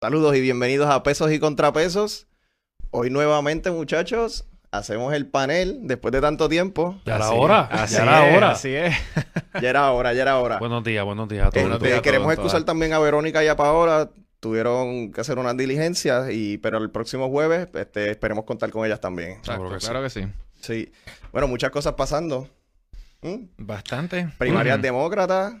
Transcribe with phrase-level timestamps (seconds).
[0.00, 2.26] Saludos y bienvenidos a Pesos y Contrapesos.
[2.90, 7.00] Hoy nuevamente, muchachos, hacemos el panel después de tanto tiempo.
[7.04, 8.50] Ya era hora, así ya era es, hora.
[8.52, 8.94] Así es.
[9.60, 10.58] Ya era hora, ya era hora.
[10.58, 11.56] Buenos días, buenos días a todos.
[11.56, 12.66] Este, buenos días a queremos todos, excusar todas.
[12.66, 14.10] también a Verónica y a Paola.
[14.38, 19.00] Tuvieron que hacer unas diligencias, y, pero el próximo jueves este, esperemos contar con ellas
[19.00, 19.42] también.
[19.42, 19.86] Seguro Exacto, que sí.
[19.88, 20.26] claro que sí.
[20.60, 20.92] Sí.
[21.32, 22.48] Bueno, muchas cosas pasando.
[23.22, 23.46] ¿Mm?
[23.56, 24.28] Bastante.
[24.38, 24.82] Primarias Mm.
[24.82, 25.54] demócratas,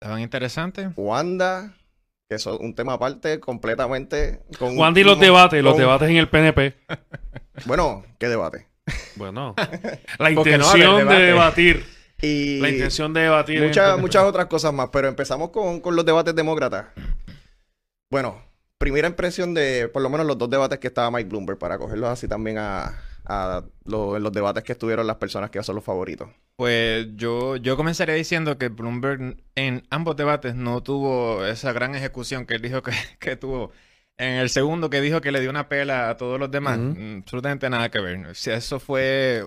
[0.00, 0.88] Estaban interesantes.
[0.96, 1.74] Wanda,
[2.32, 4.40] que es un tema aparte completamente.
[4.58, 6.74] Con, Juan y los debates, los debates en el PNP.
[7.66, 8.66] Bueno, ¿qué debate?
[9.16, 9.54] Bueno,
[10.18, 11.84] la no intención de debatir.
[12.22, 13.62] Y La intención de debatir.
[13.62, 16.86] muchas, muchas otras cosas más, pero empezamos con, con los debates demócratas.
[18.10, 18.40] Bueno,
[18.78, 22.08] primera impresión de por lo menos los dos debates que estaba Mike Bloomberg, para cogerlos
[22.08, 26.28] así también a, a lo- los debates que estuvieron las personas que son los favoritos.
[26.56, 32.46] Pues yo, yo comenzaría diciendo que Bloomberg en ambos debates no tuvo esa gran ejecución
[32.46, 33.72] que él dijo que, que tuvo.
[34.18, 37.18] En el segundo que dijo que le dio una pela a todos los demás, mm,
[37.20, 38.26] absolutamente nada que ver.
[38.26, 39.42] O sea, eso fue,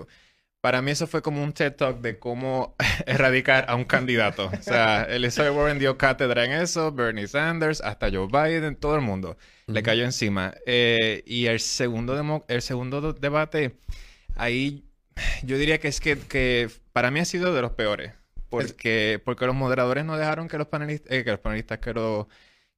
[0.59, 2.75] para mí eso fue como un TED Talk de cómo
[3.05, 4.47] erradicar a un candidato.
[4.47, 9.01] O sea, Elizabeth Warren dio cátedra en eso, Bernie Sanders, hasta Joe Biden, todo el
[9.01, 10.53] mundo le cayó encima.
[10.65, 13.77] Eh, y el segundo, demo- el segundo do- debate,
[14.35, 14.83] ahí
[15.43, 18.13] yo diría que es que, que para mí ha sido de los peores.
[18.49, 22.27] Porque, porque los moderadores no dejaron que los panelistas, eh, que los panelistas, que, los-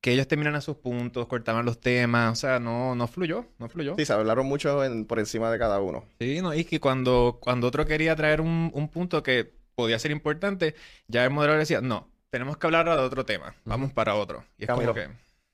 [0.01, 3.95] que ellos terminaran sus puntos, cortaban los temas, o sea, no, no fluyó, no fluyó.
[3.97, 6.05] Sí, se hablaron mucho en- por encima de cada uno.
[6.19, 10.11] Sí, no, y que cuando, cuando otro quería traer un, un punto que podía ser
[10.11, 10.73] importante,
[11.07, 14.43] ya el moderador decía, no, tenemos que hablar de otro tema, vamos para otro.
[14.57, 14.93] Y es Camilo.
[14.93, 15.13] como que...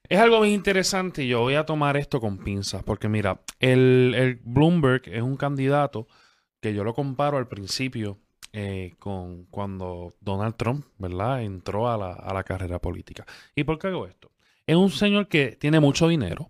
[0.09, 2.84] Es algo bien interesante y yo voy a tomar esto con pinzas.
[2.84, 6.08] Porque mira, el, el Bloomberg es un candidato
[6.64, 8.17] que yo lo comparo al principio
[8.53, 11.44] eh, con cuando Donald Trump, ¿verdad?
[11.44, 13.25] Entró a la, a la carrera política.
[13.56, 14.31] ¿Y por qué hago esto?
[14.66, 16.50] Es un señor que tiene mucho dinero,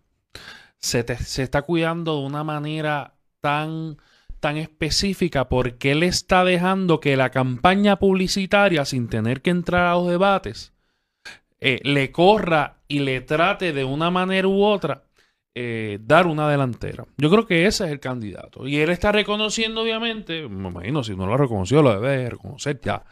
[0.80, 3.98] se, te- se está cuidando de una manera tan,
[4.40, 9.94] tan específica porque él está dejando que la campaña publicitaria, sin tener que entrar a
[9.96, 10.74] los debates,
[11.60, 15.06] eh, le corra y le trate de una manera u otra
[15.56, 17.06] eh, dar una delantera.
[17.18, 18.68] Yo creo que ese es el candidato.
[18.68, 22.80] Y él está reconociendo, obviamente, me imagino, si no lo reconoció, lo debe de reconocer
[22.82, 23.04] ya,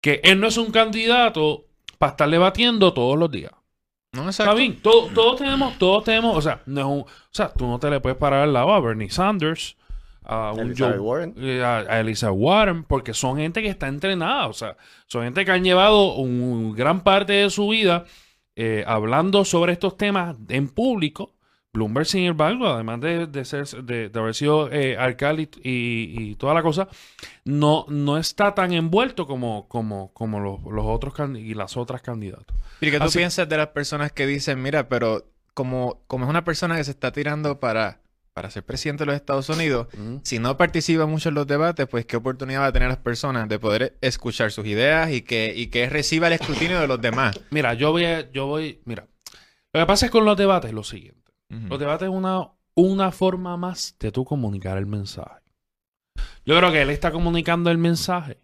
[0.00, 1.66] que él no es un candidato
[1.98, 3.52] para estar debatiendo todos los días.
[4.12, 7.52] No, Está bien, to- todos tenemos, todos tenemos, o sea, no es un- o sea,
[7.52, 9.76] tú no te le puedes parar al lado a Bernie Sanders,
[10.24, 11.34] a un Elizabeth Joe- Warren.
[11.36, 15.44] eh, a, a Elizabeth Warren, porque son gente que está entrenada, o sea, son gente
[15.44, 18.04] que han llevado un gran parte de su vida
[18.56, 21.34] eh, hablando sobre estos temas en público.
[21.72, 26.30] Bloomberg, sin embargo, además de, de ser, de, de haber sido eh, alcalde y, y-
[26.30, 26.88] y toda la cosa,
[27.44, 32.56] no, no está tan envuelto como, como, como los, los otros y las otras candidatas.
[32.80, 36.30] ¿Y qué tú Así- piensas de las personas que dicen, mira, pero como, como es
[36.30, 38.00] una persona que se está tirando para,
[38.32, 39.88] para ser presidente de los Estados Unidos,
[40.22, 43.46] si no participa mucho en los debates, pues qué oportunidad va a tener las personas
[43.48, 47.38] de poder escuchar sus ideas y que, y que reciba el escrutinio de los demás?
[47.50, 49.06] Mira, yo voy, a- yo voy, mira,
[49.74, 51.27] lo que pasa es con los debates es lo siguiente.
[51.50, 51.66] Ujú.
[51.68, 55.40] Los debates es una, una forma más de tú comunicar el mensaje.
[56.44, 58.38] Yo creo que él está comunicando el mensaje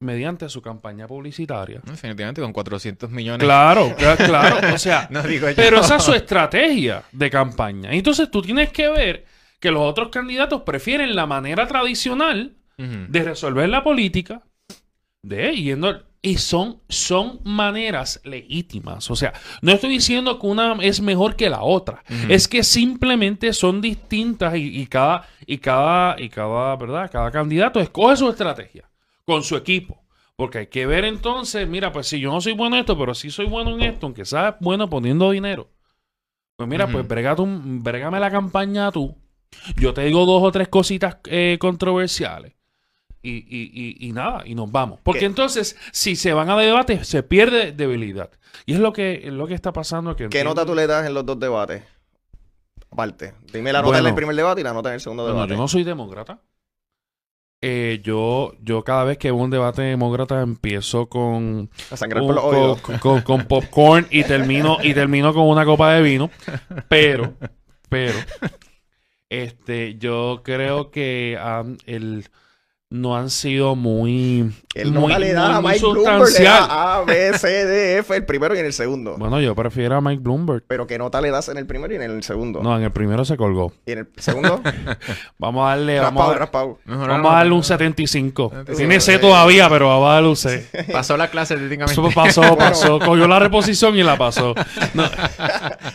[0.00, 1.80] mediante su campaña publicitaria.
[1.84, 3.44] Definitivamente con 400 millones.
[3.44, 5.54] Claro, cla- claro, o sea, No digo yo.
[5.56, 7.92] pero esa es su estrategia de campaña.
[7.92, 9.24] Entonces tú tienes que ver
[9.60, 14.42] que los otros candidatos prefieren la manera tradicional de resolver la política
[15.22, 19.10] de yendo y son son maneras legítimas.
[19.10, 22.04] O sea no estoy diciendo que una es mejor que la otra.
[22.28, 27.80] Es que simplemente son distintas y, y cada y cada y cada verdad cada candidato
[27.80, 28.88] escoge su estrategia
[29.24, 30.00] con su equipo.
[30.36, 33.14] Porque hay que ver entonces mira pues si yo no soy bueno en esto pero
[33.14, 35.68] sí soy bueno en esto aunque sea bueno poniendo dinero
[36.56, 39.16] pues mira pues brega tú, brégame la campaña tú.
[39.76, 42.54] Yo te digo dos o tres cositas eh, controversiales
[43.22, 44.98] y, y, y, nada, y nos vamos.
[45.02, 45.26] Porque ¿Qué?
[45.26, 48.30] entonces, si se van a debate, se pierde debilidad.
[48.66, 50.12] Y es lo que, lo que está pasando.
[50.16, 51.82] Que ¿Qué entiendo- nota tú le das en los dos debates?
[52.90, 54.06] Aparte, dime la nota Bueno.
[54.08, 55.52] en el primer debate y la nota en el segundo debate.
[55.52, 56.40] yo no soy demócrata.
[57.64, 62.34] Eh, yo, yo cada vez que veo un debate demócrata empiezo con, A sangrar un-
[62.34, 66.28] por los con, con- con popcorn y termino, y termino con una copa de vino.
[66.88, 67.34] Pero,
[67.88, 68.18] pero,
[69.30, 72.26] este, yo creo que um, el
[72.92, 76.96] no han sido muy, Él no muy, le da muy- a Mike Bloomberg, le da
[76.98, 79.16] A, B, C, D, F, el primero y en el segundo.
[79.18, 80.64] Bueno, yo prefiero a Mike Bloomberg.
[80.66, 82.62] Pero ¿qué nota le das en el primero y en el segundo?
[82.62, 83.72] No, en el primero se colgó.
[83.86, 84.60] Y en el segundo,
[85.38, 86.78] Vamos a darle, vamos a, raspado.
[86.84, 88.48] Mejor vamos no- a darle un 75.
[88.50, 88.76] 75.
[88.76, 90.66] Tiene C todavía, pero vamos a darle un C.
[90.92, 91.92] Pasó la clase técnicamente.
[91.92, 92.98] Eso pasó, pasó.
[92.98, 94.54] Cogió la reposición y la pasó.
[94.94, 95.04] No,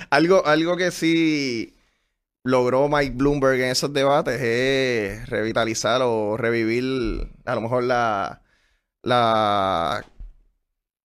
[0.10, 1.74] Algo, algo que sí
[2.48, 8.42] logró Mike Bloomberg en esos debates es revitalizar o revivir a lo mejor la,
[9.04, 10.06] la,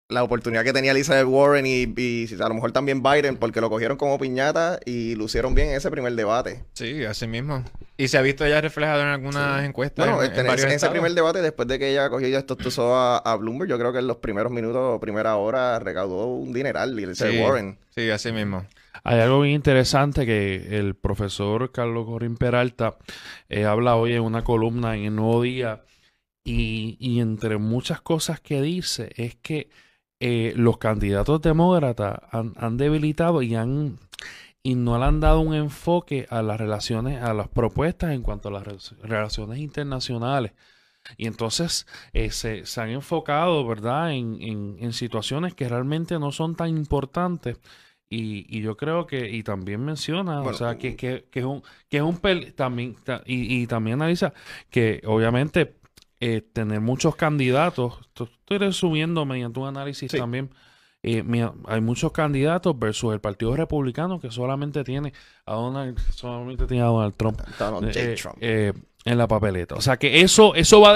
[0.09, 3.71] la oportunidad que tenía Elizabeth Warren y, y a lo mejor también Biden porque lo
[3.71, 6.65] cogieron como piñata y lucieron bien en ese primer debate.
[6.75, 7.65] Sí, así mismo.
[7.97, 10.05] Y se ha visto ya reflejado en algunas encuestas.
[10.06, 12.35] Bueno, en, este, en en varios ese primer debate, después de que ella cogió y
[12.35, 16.53] estostuzó a, a Bloomberg, yo creo que en los primeros minutos primera hora recaudó un
[16.53, 17.41] dineral Elizabeth Sí.
[17.41, 17.79] Warren.
[17.91, 18.65] Sí, así mismo.
[19.04, 22.96] Hay algo bien interesante que el profesor Carlos Corín Peralta
[23.49, 25.84] eh, habla hoy en una columna en el Nuevo Día
[26.44, 29.70] y, y entre muchas cosas que dice es que
[30.20, 33.99] eh, los candidatos demócratas han, han debilitado y han
[34.62, 38.49] y no le han dado un enfoque a las relaciones, a las propuestas en cuanto
[38.49, 40.52] a las re- relaciones internacionales.
[41.16, 46.54] Y entonces eh, se, se han enfocado, ¿verdad?, en- en situaciones que realmente no son
[46.56, 47.58] tan importantes.
[48.14, 51.62] Y, y yo creo que, y también menciona, o sea, que, que, que es un,
[51.88, 54.35] que es un pel- también, ta- y, y también analiza
[54.69, 55.76] que obviamente
[56.20, 60.19] eh, tener muchos candidatos, esto estoy resumiendo mediante un análisis Sí.
[60.19, 60.50] también,
[61.03, 65.12] eh, mira, hay muchos candidatos versus el Partido Republicano que solamente tiene
[65.47, 68.37] a Donald, solamente tiene a Donald Trump Donald eh, Trump.
[68.41, 69.75] en la papeleta.
[69.75, 70.94] O sea que eso, eso va a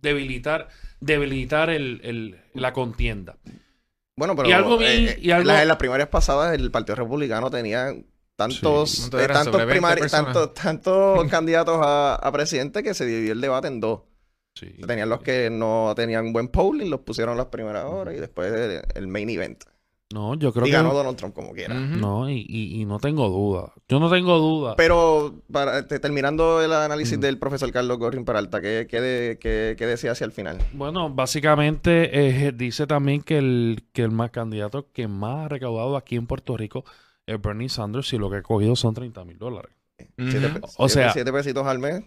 [0.00, 0.68] debilitar,
[1.00, 3.36] debilitar el, el- la contienda.
[4.18, 6.70] Bueno, pero Y algo eh, bien- eh, y algo- las- en las primarias pasadas el
[6.70, 7.94] Partido Republicano tenía
[8.36, 10.32] tantos, Sí, eh, tantos, Sobre 20 primari- personas.
[10.34, 14.00] tantos, tantos candidatos a, a presidente que se dividió el debate en dos.
[14.54, 14.74] Sí.
[14.86, 18.82] Tenían los que no tenían buen polling, los pusieron las primeras horas y después el,
[18.94, 19.62] el main event.
[20.10, 21.74] No, yo creo y que ganó Donald Trump como quiera.
[21.74, 23.74] No, y, y- y no tengo duda.
[23.88, 24.74] Yo no tengo duda.
[24.76, 27.20] Pero para, este, terminando el análisis Mm.
[27.20, 30.58] del profesor Carlos Gorrin Peralta, ¿qué, qué, de- qué- qué decía hacia el final?
[30.72, 35.96] Bueno, básicamente eh, dice también que el, que el más candidato que más ha recaudado
[35.96, 36.84] aquí en Puerto Rico
[37.26, 39.72] es Bernie Sanders y lo que ha cogido son 30 mil dólares.
[40.16, 42.02] Siete, O siete- sea- siete pesitos al mes.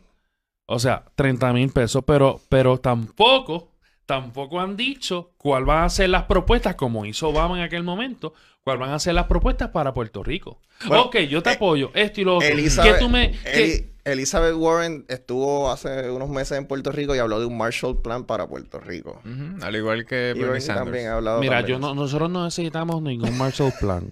[0.66, 3.68] O sea, 30 mil pesos, pero, pero tampoco,
[4.06, 8.34] tampoco han dicho cuál van a ser las propuestas, como hizo Obama en aquel momento,
[8.64, 10.60] cuál van a ser las propuestas para Puerto Rico.
[10.88, 12.48] Bueno, ok, yo te eh, apoyo, esto y lo otro.
[12.48, 17.20] Elizabeth, ¿Qué tú me, qué- Elizabeth Warren estuvo hace unos meses en Puerto Rico y
[17.20, 19.22] habló de un Marshall Plan para Puerto Rico.
[19.62, 20.86] Al igual que Bernie Sanders.
[20.86, 21.40] también ha hablado.
[21.40, 21.80] Mira, también.
[21.80, 24.12] yo no, nosotros no necesitamos ningún Marshall Plan.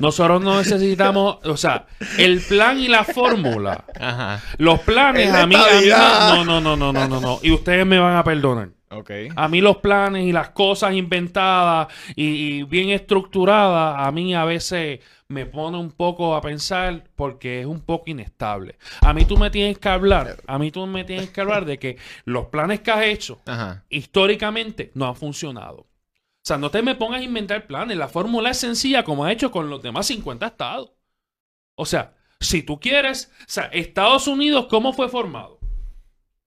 [0.00, 1.86] Nosotros no necesitamos, o sea,
[2.18, 3.84] el plan y la fórmula.
[3.98, 4.42] Ajá.
[4.58, 7.38] Los planes Es la a mí, a mí no, no, no, no, no, no, no.
[7.42, 8.70] Y ustedes me van a perdonar.
[8.92, 9.10] Ok.
[9.34, 14.44] A mí los planes y las cosas inventadas y, y bien estructuradas, a mí a
[14.44, 18.76] veces me pone un poco a pensar porque es un poco inestable.
[19.00, 21.78] A mí tú me tienes que hablar, a mí tú me tienes que hablar de
[21.78, 23.84] que los planes que has hecho Ajá.
[23.88, 25.78] históricamente no han funcionado.
[25.78, 27.96] O sea, no te me pongas a inventar planes.
[27.96, 30.92] La fórmula es sencilla como ha hecho con los demás 50 estados.
[31.76, 35.58] O sea, si tú quieres, o sea, Estados Unidos, ¿cómo fue formado?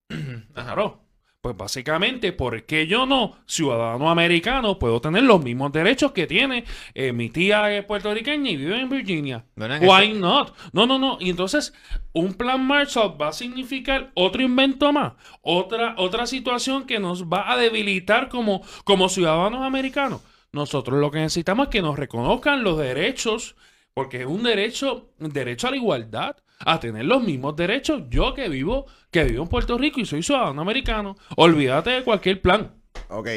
[0.53, 1.04] Claro.
[1.45, 6.65] Pues básicamente, ¿por qué yo no, ciudadano americano, puedo tener los mismos derechos que tiene
[6.95, 9.45] eh, mi tía puertorriqueña y vive en Virginia?
[9.55, 10.55] Bueno, en Why not?
[10.73, 11.19] No, no, no.
[11.21, 11.71] Y entonces,
[12.13, 15.13] un plan Marshall va a significar otro invento más,
[15.43, 20.21] otra, otra situación que nos va a debilitar como, como ciudadanos americanos.
[20.51, 23.55] Nosotros lo que necesitamos es que nos reconozcan los derechos,
[23.93, 28.03] porque es un derecho, un derecho a la igualdad, a tener los mismos derechos.
[28.09, 32.41] Yo que vivo, que vivo en Puerto Rico y soy ciudadano americano, olvídate de cualquier
[32.41, 32.73] plan.
[33.09, 33.29] Ok.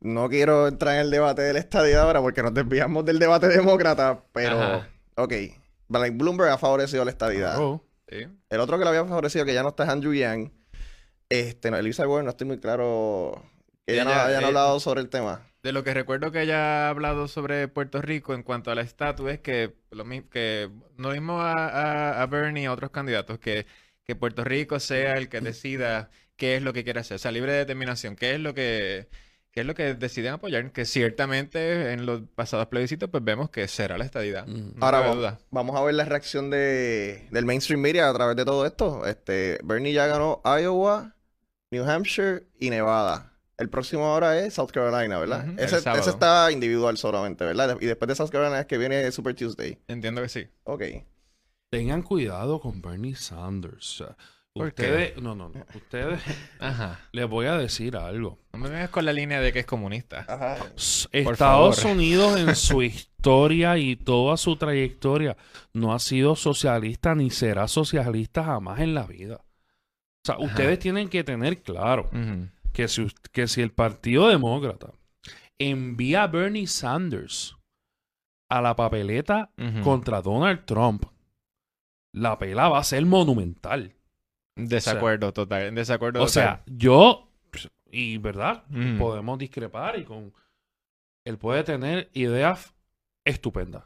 [0.00, 3.48] No quiero entrar en el debate de la estadía ahora porque nos desviamos del debate
[3.48, 4.60] demócrata, pero.
[4.60, 4.88] Ajá.
[5.16, 5.34] Ok.
[5.88, 7.58] Blake Bloomberg ha favorecido la estadidad.
[8.08, 8.26] Sí.
[8.48, 10.52] El otro que lo había favorecido, que ya no está, es Andrew Yang.
[11.28, 13.42] Este, no, Elizabeth Warren, no estoy muy claro.
[13.86, 15.49] Que ya no Ella, hayan hablado sobre el tema.
[15.62, 18.80] De lo que recuerdo que ella ha hablado sobre Puerto Rico en cuanto a la
[18.82, 22.90] estatus es que lo mi- que no mismo a, a, a Bernie y a otros
[22.90, 23.66] candidatos que,
[24.04, 27.30] que Puerto Rico sea el que decida qué es lo que quiere hacer, o sea,
[27.32, 29.08] libre determinación, qué es lo que
[29.50, 33.66] qué es lo que deciden apoyar, que ciertamente en los pasados plebiscitos pues vemos que
[33.68, 34.46] será la estadidad.
[34.46, 34.78] Mm.
[34.78, 35.38] No Ahora vamos, duda.
[35.50, 39.06] vamos a ver la reacción de, del mainstream media a través de todo esto.
[39.06, 41.16] Este, Bernie ya ganó Iowa,
[41.70, 43.29] New Hampshire y Nevada.
[43.60, 45.46] El próximo ahora es South Carolina, ¿verdad?
[45.58, 47.76] Ese, ese está individual solamente, ¿verdad?
[47.80, 49.78] Y después de South Carolina es que viene Super Tuesday.
[49.86, 50.46] Entiendo que sí.
[50.64, 50.82] Ok.
[51.70, 54.02] Tengan cuidado con Bernie Sanders.
[54.52, 54.82] ¿Por qué?
[54.82, 55.64] Ustedes, no, no, no.
[55.74, 56.20] Ustedes,
[56.58, 57.00] Ajá.
[57.12, 58.38] les voy a decir algo.
[58.52, 60.24] No me vengas con la línea de que es comunista.
[60.26, 60.56] Ajá.
[61.12, 61.84] Estados.
[61.84, 65.36] Unidos en su historia y toda su trayectoria
[65.72, 69.36] no ha sido socialista ni será socialista jamás en la vida.
[69.36, 72.48] O sea, ustedes tienen que tener claro Ujú.
[72.72, 74.92] Que si, que si el Partido Demócrata
[75.58, 77.56] envía a Bernie Sanders
[78.48, 79.50] a la papeleta
[79.84, 81.04] contra Donald Trump,
[82.12, 83.94] la pela va a ser monumental.
[84.56, 85.62] Desacuerdo total.
[85.66, 86.32] En desacuerdo O total.
[86.32, 87.28] sea, yo,
[87.90, 88.64] y verdad,
[88.98, 90.32] podemos discrepar y con...
[91.24, 92.74] Él puede tener ideas
[93.24, 93.84] estupendas.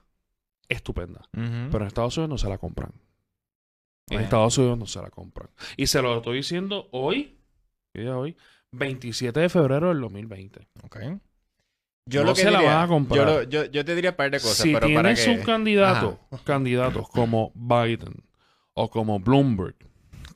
[0.69, 1.26] Estupendas.
[1.33, 2.93] Pero en Estados Unidos no se la compran.
[4.09, 4.23] En Bien.
[4.23, 5.50] Estados Unidos no se la compran.
[5.76, 7.37] Y se lo estoy diciendo hoy,
[7.93, 8.37] ¿qué día es hoy?
[8.76, 10.66] 27 de febrero del 2020.
[10.83, 10.97] Ok.
[12.07, 13.19] Yo No lo que se la diría- van a comprar.
[13.19, 15.31] Yo, lo- yo, yo te diría un par de cosas, si pero para tienes que...
[15.31, 18.23] un candidato, candidatos como Biden
[18.75, 19.75] o como Bloomberg,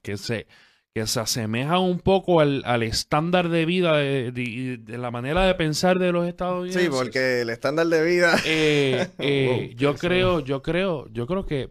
[0.03, 0.47] que se,
[0.95, 5.45] que se asemeja un poco al, al estándar de vida, de, de- de la manera
[5.45, 6.85] de pensar de los estadounidenses.
[6.85, 8.35] Sí, porque el estándar de vida.
[8.47, 11.71] Eh, eh, Wow, yo eso- creo, yo creo, yo creo que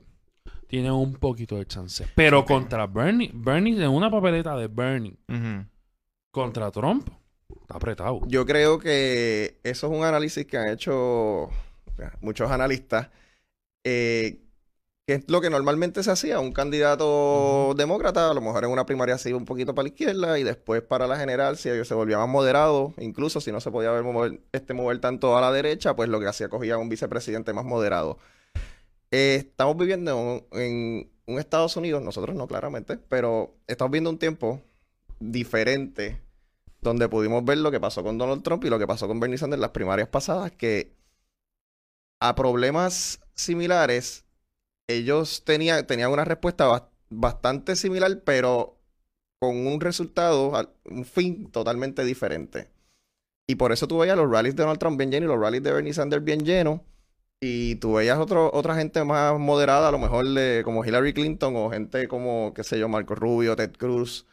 [0.67, 2.05] tiene un poquito de chance.
[2.13, 5.15] Pero contra Bernie, Bernie, en una papeleta de Bernie.
[6.37, 7.07] Contra Trump,
[7.61, 8.21] está apretado.
[8.27, 11.49] Yo creo que eso es un análisis que han hecho
[12.21, 13.09] muchos analistas.
[13.85, 14.39] eh,
[15.07, 16.39] que es lo que normalmente se hacía.
[16.39, 19.89] Un candidato demócrata, a lo mejor en una primaria se iba un poquito para la
[19.89, 23.61] izquierda y después para la general, si ellos se volvía más moderado, incluso si no
[23.61, 26.77] se podía ver mover, este, mover tanto a la derecha, pues lo que hacía cogía
[26.77, 28.17] un vicepresidente más moderado.
[29.11, 34.09] Eh, estamos viviendo en, un- en un Estados Unidos, nosotros no claramente, pero estamos viendo
[34.09, 34.61] un tiempo
[35.19, 36.19] diferente
[36.81, 39.37] donde pudimos ver lo que pasó con Donald Trump y lo que pasó con Bernie
[39.37, 40.93] Sanders en las primarias pasadas, que
[42.19, 44.25] a problemas similares,
[44.87, 48.77] ellos tenían, una respuesta bas- bastante similar, pero
[49.39, 50.53] con un resultado,
[50.85, 52.69] un fin totalmente diferente.
[53.47, 55.63] Y por eso tú veías los rallies de Donald Trump bien llenos y los rallies
[55.63, 56.81] de Bernie Sanders bien llenos.
[57.41, 60.25] Y tú veías otro, otra gente más moderada, a lo mejor
[60.63, 64.25] como Hillary Clinton o gente como, qué sé yo, Marco Rubio, Ted Cruz,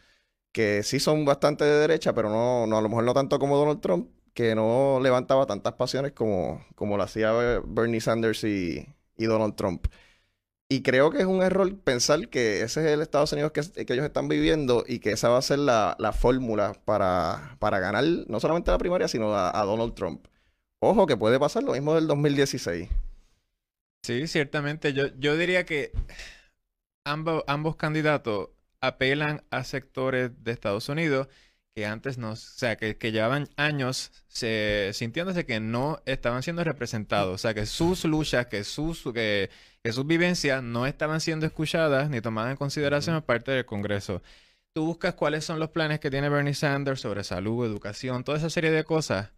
[0.54, 3.58] que sí son bastante de derecha, pero no, no a lo mejor no tanto como
[3.58, 8.88] Donald Trump, que no levantaba tantas pasiones como, como lo hacía Be- Bernie Sanders y,
[9.18, 9.86] y Donald Trump.
[10.68, 13.92] Y creo que es un error pensar que ese es el Estados Unidos que, que
[13.94, 18.04] ellos están viviendo y que esa va a ser la, la fórmula para, para ganar
[18.28, 20.26] no solamente la primaria, sino a, a Donald Trump.
[20.80, 22.90] Ojo, que puede pasar lo mismo del 2016.
[24.02, 24.92] Sí, ciertamente.
[24.92, 25.92] Yo, yo diría que
[27.04, 28.50] ambos, ambos candidatos
[28.86, 31.28] apelan a sectores de Estados Unidos
[31.74, 36.62] que antes no, o sea, que, que llevaban años se, sintiéndose que no estaban siendo
[36.62, 37.34] representados.
[37.34, 39.50] O sea, que sus luchas, que sus, que,
[39.82, 44.22] que sus vivencias no estaban siendo escuchadas ni tomadas en consideración por parte del Congreso.
[44.72, 48.50] Tú buscas cuáles son los planes que tiene Bernie Sanders sobre salud, educación, toda esa
[48.50, 49.32] serie de cosas.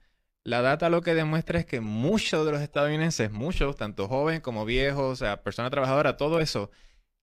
[0.45, 4.65] La data lo que demuestra es que muchos de los estadounidenses, muchos, tanto jóvenes como
[4.65, 6.71] viejos, o sea, personas trabajadoras, todo eso,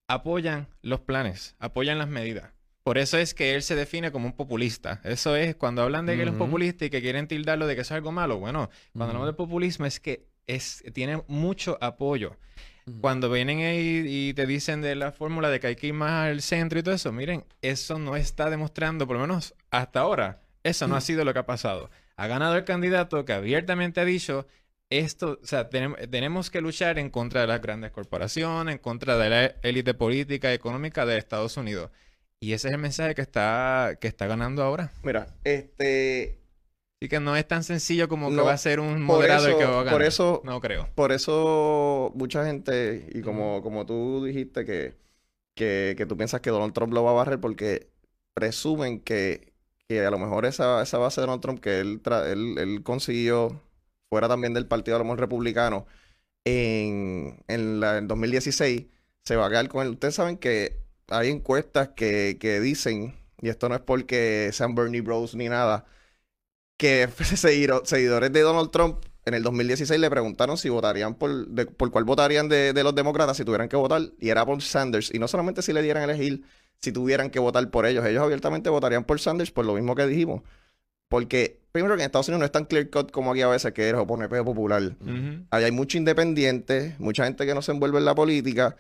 [0.08, 2.52] apoyan los planes, apoyan las medidas.
[2.84, 5.00] Por eso es que él se define como un populista.
[5.06, 7.82] Eso es, cuando hablan de que él es populista y que quieren tildarlo de que
[7.82, 12.36] eso es algo malo, bueno, cuando hablamos de populismo es que es, tiene mucho apoyo.
[13.00, 16.28] Cuando vienen ahí y te dicen de la fórmula de que hay que ir más
[16.28, 20.42] al centro y todo eso, miren, eso no está demostrando, por lo menos hasta ahora,
[20.64, 21.90] eso no ha sido lo que ha pasado.
[22.18, 24.46] Ha ganado el candidato que abiertamente ha dicho,
[25.00, 29.18] esto, o sea, tenem- tenemos que luchar en contra de las grandes corporaciones, en contra
[29.18, 31.92] de la élite política y económica de Estados Unidos.
[32.40, 34.92] Y ese es el mensaje que está, que está ganando ahora.
[35.04, 36.40] Mira, este,
[37.02, 39.66] Así que no es tan sencillo como que va a ser un moderado el que
[39.66, 39.94] va a ganar.
[39.94, 40.88] por eso- No creo.
[40.96, 44.94] por eso mucha gente, y como, como tú dijiste, que,
[45.56, 47.90] que, que tú piensas que Donald Trump lo va a barrer porque
[48.34, 49.54] presumen que,
[49.88, 52.84] que a lo mejor esa, esa base de Donald Trump que él, tra- él, él
[52.84, 53.62] consiguió
[54.14, 55.86] fuera también del partido a lo mejor republicano
[56.46, 58.88] en, en la, en 2016
[59.24, 59.94] se va a quedar con él.
[59.94, 65.02] Ustedes saben que hay encuestas que, que dicen, y esto no es porque sean Bernie
[65.02, 65.86] Bros ni nada,
[66.78, 71.66] que seguido- seguidores de Donald Trump en el 2016 le preguntaron si votarían por, de-
[71.68, 75.14] por cuál votarían de, de los demócratas si tuvieran que votar, y era por Sanders.
[75.14, 76.44] Y no solamente si le dieran elegir,
[76.82, 80.06] si tuvieran que votar por ellos, ellos abiertamente votarían por Sanders por lo mismo que
[80.08, 80.42] dijimos.
[81.10, 83.74] Porque, primero que en Estados Unidos no es tan clear cut como aquí a veces
[83.74, 84.82] que eres o pone popular.
[85.02, 85.46] Ujú.
[85.50, 88.78] Ahí hay mucho independiente, mucha gente que no se envuelve en la política.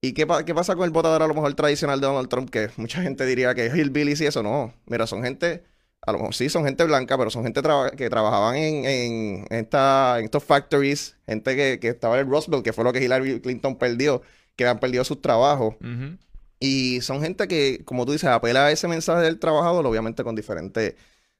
[0.00, 2.48] ¿Y qué, pa- qué pasa con el votador a lo mejor tradicional de Donald Trump?
[2.48, 4.44] Que mucha gente diría que es hillbillies y eso.
[4.44, 5.64] No, mira, son gente,
[6.02, 9.46] a lo mejor sí son gente blanca, pero son gente traba- que trabajaban en, en,
[9.50, 13.02] esta, en estos factories, gente que, que estaba en el Roswell, que fue lo que
[13.02, 14.22] Hillary Clinton perdió,
[14.54, 15.74] que han perdido sus trabajos.
[15.80, 16.16] Ujú.
[16.60, 20.36] Y son gente que, como tú dices, apela a ese mensaje del trabajador, obviamente con
[20.36, 20.94] diferentes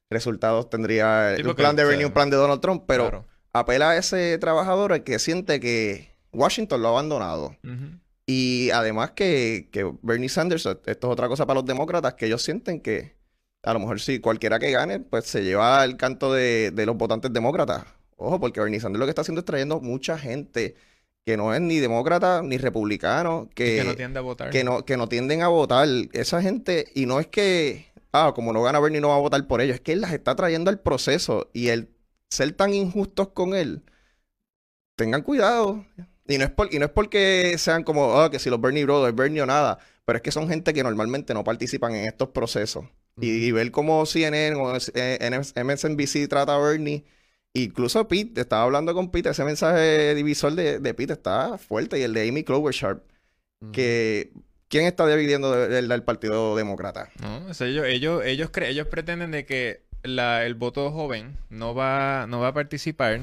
[0.09, 3.25] resultados tendría Sí, un plan de Bernie, un plan de Donald Trump, pero Claro.
[3.53, 7.55] apela a ese trabajador el que siente que Washington lo ha abandonado.
[8.25, 12.41] Y además que, que Bernie Sanders, esto es otra cosa para los demócratas, que ellos
[12.41, 13.15] sienten que
[13.63, 16.95] a lo mejor si cualquiera que gane, pues se lleva el canto de, de los
[16.97, 17.83] votantes demócratas.
[18.17, 20.75] Ojo, porque Bernie Sanders lo que está haciendo es trayendo mucha gente
[21.25, 24.49] que no es ni demócrata ni republicano, que, que no tiende a votar.
[24.49, 25.87] que no, que no tienden a votar.
[26.13, 29.45] Esa gente, y no es que, ah, como no gana Bernie no va a votar
[29.47, 31.89] por ellos, es que él las está trayendo al proceso y el
[32.29, 33.83] ser tan injustos con él,
[34.95, 35.85] tengan cuidado.
[36.27, 38.83] Y no es, por, y no es porque sean como, ah, que si los Bernie
[38.83, 42.29] Brothers, Bernie o nada, pero es que son gente que normalmente no participan en estos
[42.29, 42.85] procesos.
[43.19, 47.05] Y, y ver cómo CNN o eh, MSNBC trata a Bernie,
[47.53, 52.03] incluso Pete, estaba hablando con Pete, ese mensaje divisor de, de Pete está fuerte y
[52.03, 53.03] el de Amy Klobuchar,
[53.71, 54.31] que
[54.69, 57.09] ¿quién está dividiendo del Partido Demócrata?
[57.21, 62.25] No, ellos, ellos, ellos, cre- ellos pretenden de que la- el voto joven no va,
[62.27, 63.21] no va a participar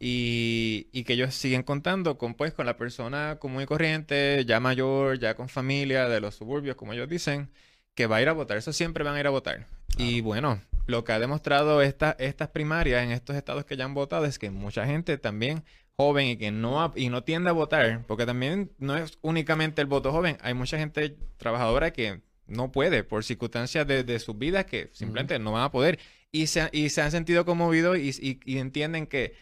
[0.00, 4.58] y, y que ellos siguen contando con, pues, con la persona común y corriente, ya
[4.60, 7.50] mayor, ya con familia, de los suburbios, como ellos dicen,
[7.94, 8.56] que va a ir a votar.
[8.56, 9.66] Eso siempre van a ir a votar.
[9.98, 13.94] Y bueno, lo que ha demostrado esta- estas primarias en estos estados que ya han
[13.94, 15.62] votado es que mucha gente también
[15.96, 19.86] joven y que no y no tiende a votar, porque también no es únicamente el
[19.86, 24.64] voto joven, hay mucha gente trabajadora que no puede por circunstancias de, de sus vidas
[24.66, 25.98] que simplemente no van a poder
[26.32, 29.34] y se, y se han sentido conmovidos y, y- y entienden que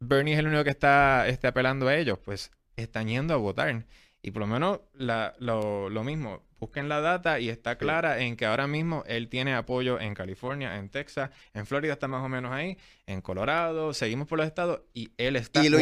[0.00, 3.84] Bernie es el único que está, está apelando a ellos, pues están yendo a votar.
[4.22, 8.36] Y por lo menos la- lo, lo mismo, busquen la data y está clara en
[8.36, 12.28] que ahora mismo él tiene apoyo en California, en Texas, en Florida está más o
[12.28, 15.78] menos ahí, en Colorado, seguimos por los estados y él está Y lo,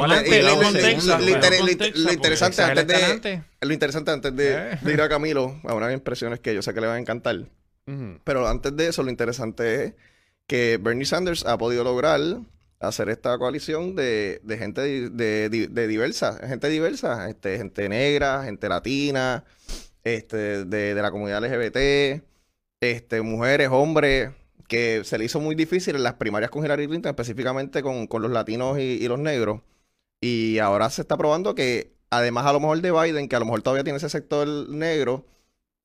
[2.12, 6.40] interesante antes está de, lo interesante antes de, de ir a Camilo, a unas impresiones
[6.40, 7.36] que yo sé que le van a encantar.
[8.24, 9.94] Pero antes de eso, lo interesante es
[10.48, 12.20] que Bernie Sanders ha podido lograr
[12.80, 17.88] hacer esta coalición de, de gente di- de, de- de diversa, gente diversa, este, gente
[17.88, 19.44] negra, gente latina,
[20.06, 22.22] este, de, de la comunidad LGBT,
[22.80, 24.32] este, mujeres, hombres,
[24.68, 28.22] que se le hizo muy difícil en las primarias con Hillary Clinton, específicamente con, con
[28.22, 29.62] los latinos y, y los negros.
[30.20, 33.46] Y ahora se está probando que, además a lo mejor de Biden, que a lo
[33.46, 35.26] mejor todavía tiene ese sector negro,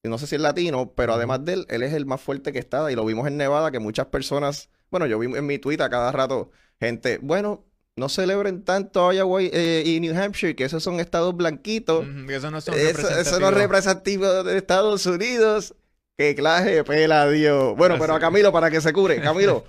[0.03, 2.51] y no sé si es latino, pero además de él, él es el más fuerte
[2.53, 2.91] que está.
[2.91, 5.89] Y lo vimos en Nevada, que muchas personas, bueno, yo vi en mi tweet a
[5.89, 10.99] cada rato, gente, bueno, no celebren tanto Iowa eh, y New Hampshire, que esos son
[10.99, 12.07] estados blanquitos.
[12.07, 13.53] Ujú, que eso no son Eso, eso no es representativos.
[13.55, 15.75] representativo de Estados Unidos.
[16.17, 17.75] Que clase de pela, Dios.
[17.75, 19.19] Bueno, pero a Camilo, para que se cure.
[19.21, 19.65] Camilo,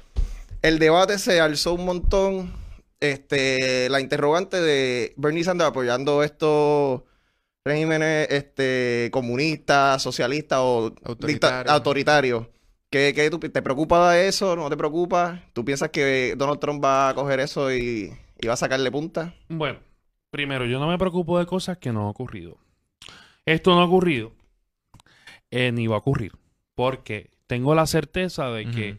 [0.62, 2.62] el debate se alzó un montón.
[3.00, 7.02] Este, la interrogante de Bernie Sanders apoyando estos
[7.64, 11.72] regímenes este, comunistas, socialistas o Autoritarios.
[11.72, 12.46] autoritarios.
[12.92, 14.54] ¿Qué, qué tú- ¿Te preocupa eso?
[14.54, 15.40] ¿No te preocupa?
[15.54, 19.34] ¿Tú piensas que Donald Trump va a coger eso y, y va a sacarle punta?
[19.48, 19.78] Bueno,
[20.30, 22.58] primero, yo no me preocupo de cosas que no han ocurrido.
[23.46, 24.32] Esto no ha ocurrido,
[25.50, 26.32] eh, ni va a ocurrir,
[26.74, 28.98] porque tengo la certeza de que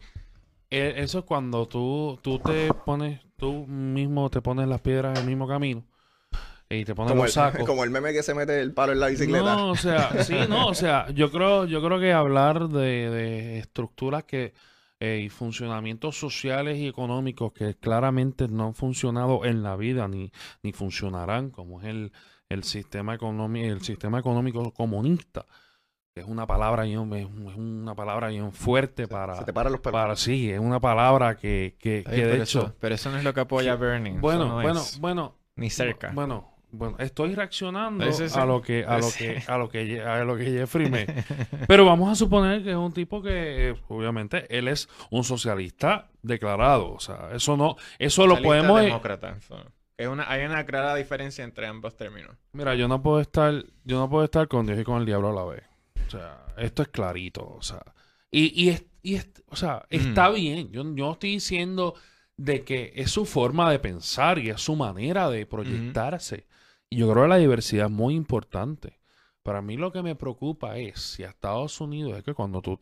[0.70, 5.18] eh, eso es cuando tú, tú te pones, tú mismo te pones las piedras en
[5.18, 5.84] el mismo camino
[6.78, 7.64] y te pones Como los el, sacos.
[7.66, 9.56] como el meme que se mete el palo en la bicicleta.
[9.56, 13.58] No, o sea, sí, no, o sea, yo creo, yo creo que hablar de, de
[13.58, 14.52] estructuras que
[15.00, 20.30] eh, y funcionamientos sociales y económicos que claramente no han funcionado en la vida ni,
[20.62, 22.12] ni funcionarán, como es el,
[22.48, 25.46] el sistema económico, el sistema económico comunista,
[26.14, 29.80] que es una palabra bien, es una palabra bien fuerte para, Se te paran los
[29.80, 30.00] pelos.
[30.00, 33.10] para sí, es una palabra que, que, Ay, que de pero, hecho, eso, pero eso
[33.10, 34.12] no es lo que apoya Bernie.
[34.12, 36.12] eso bueno, no bueno, es bueno, ni cerca.
[36.14, 38.38] bueno, bueno, estoy reaccionando Sí, sí, sí.
[38.38, 39.18] a lo que a lo Sí.
[39.24, 41.06] que a lo que a lo que Jeffrey me
[41.68, 46.92] pero vamos a suponer que es un tipo que obviamente él es un socialista declarado,
[46.92, 49.36] o sea, eso no eso lo podemos eh, demócrata.
[49.96, 52.36] es una, hay una clara diferencia entre ambos términos.
[52.52, 53.52] Mira, yo no puedo estar
[53.84, 55.62] yo no puedo estar con Dios y con el diablo a la vez.
[56.06, 57.82] O sea, esto es clarito, o sea,
[58.30, 60.34] y y, es- y es- o sea, está Mm.
[60.34, 60.70] bien.
[60.72, 61.94] Yo, yo no estoy diciendo
[62.36, 66.46] de que es su forma de pensar y es su manera de proyectarse.
[66.90, 68.98] Y yo creo que la diversidad es muy importante.
[69.42, 72.78] Para mí lo que me preocupa es si a Estados Unidos es que cuando tú,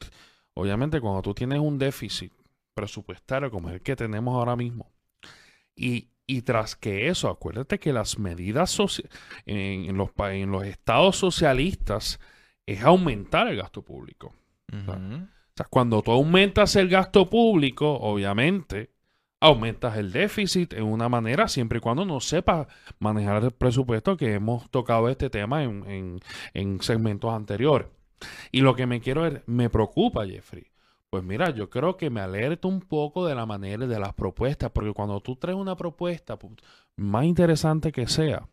[0.55, 2.33] obviamente cuando tú tienes un déficit
[2.75, 4.93] presupuestario como el que tenemos ahora mismo,
[5.75, 8.79] y, y tras que eso, acuérdate que las medidas
[9.47, 12.21] en, los, en los estados socialistas
[12.67, 14.33] es aumentar el gasto público.
[14.73, 18.92] O sea, cuando tú aumentas el gasto público, obviamente,
[19.43, 24.35] aumentas el déficit en una manera siempre y cuando no sepas manejar el presupuesto, que
[24.35, 26.21] hemos tocado este tema en, en-
[26.55, 27.89] en segmentos anteriores.
[28.53, 30.67] Y lo que me quiero ver, me preocupa, Jeffrey.
[31.11, 34.71] Pues mira, yo creo que me alerta un poco de la manera de las propuestas,
[34.71, 36.57] porque cuando tú traes una propuesta, pu-
[36.97, 38.49] más interesante que sea,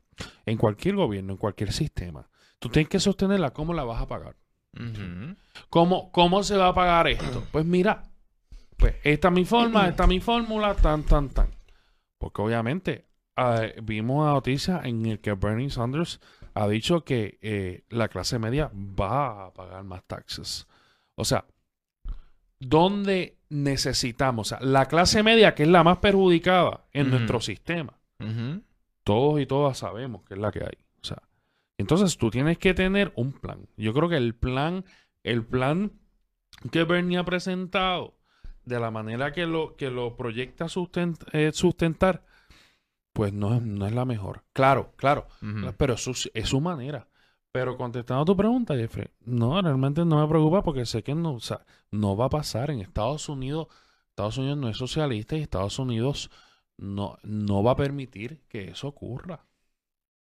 [0.45, 4.35] en cualquier gobierno, en cualquier sistema, tú tienes que sostenerla, ¿cómo la vas a pagar?
[5.69, 7.43] ¿Cómo, ¿Cómo se va a pagar esto?
[7.51, 8.03] Pues mira,
[8.79, 11.49] pues esta es mi forma, esta es mi fórmula, tan, tan, tan.
[12.17, 16.19] Porque obviamente ah, vimos una noticia en el que Bernie Sanders
[16.53, 20.67] ha dicho que eh, la clase media va a pagar más taxes.
[21.15, 21.45] O sea,
[22.59, 24.47] ¿dónde necesitamos?
[24.47, 27.99] O sea, la clase media, que es la más perjudicada en nuestro sistema
[29.09, 30.77] todos y todas sabemos que es la que hay.
[31.01, 31.23] O sea,
[31.79, 33.67] entonces tú tienes que tener un plan.
[33.75, 34.85] Yo creo que el plan,
[35.23, 35.93] el plan
[36.71, 38.18] que Bernie ha presentado,
[38.69, 42.23] de la manera que lo, que lo proyecta sustent- eh, sustentar,
[43.13, 44.43] pues no es, no es la mejor.
[44.53, 45.27] Claro, claro,
[45.77, 47.07] pero eso es, es su manera.
[47.51, 51.33] Pero contestando a tu pregunta, Jeffrey, no, realmente no me preocupa porque sé que no,
[51.33, 53.67] o sea, no va a pasar en Estados Unidos.
[54.09, 56.29] Estados Unidos no es socialista y Estados Unidos
[56.77, 59.45] no, no va a permitir que eso ocurra.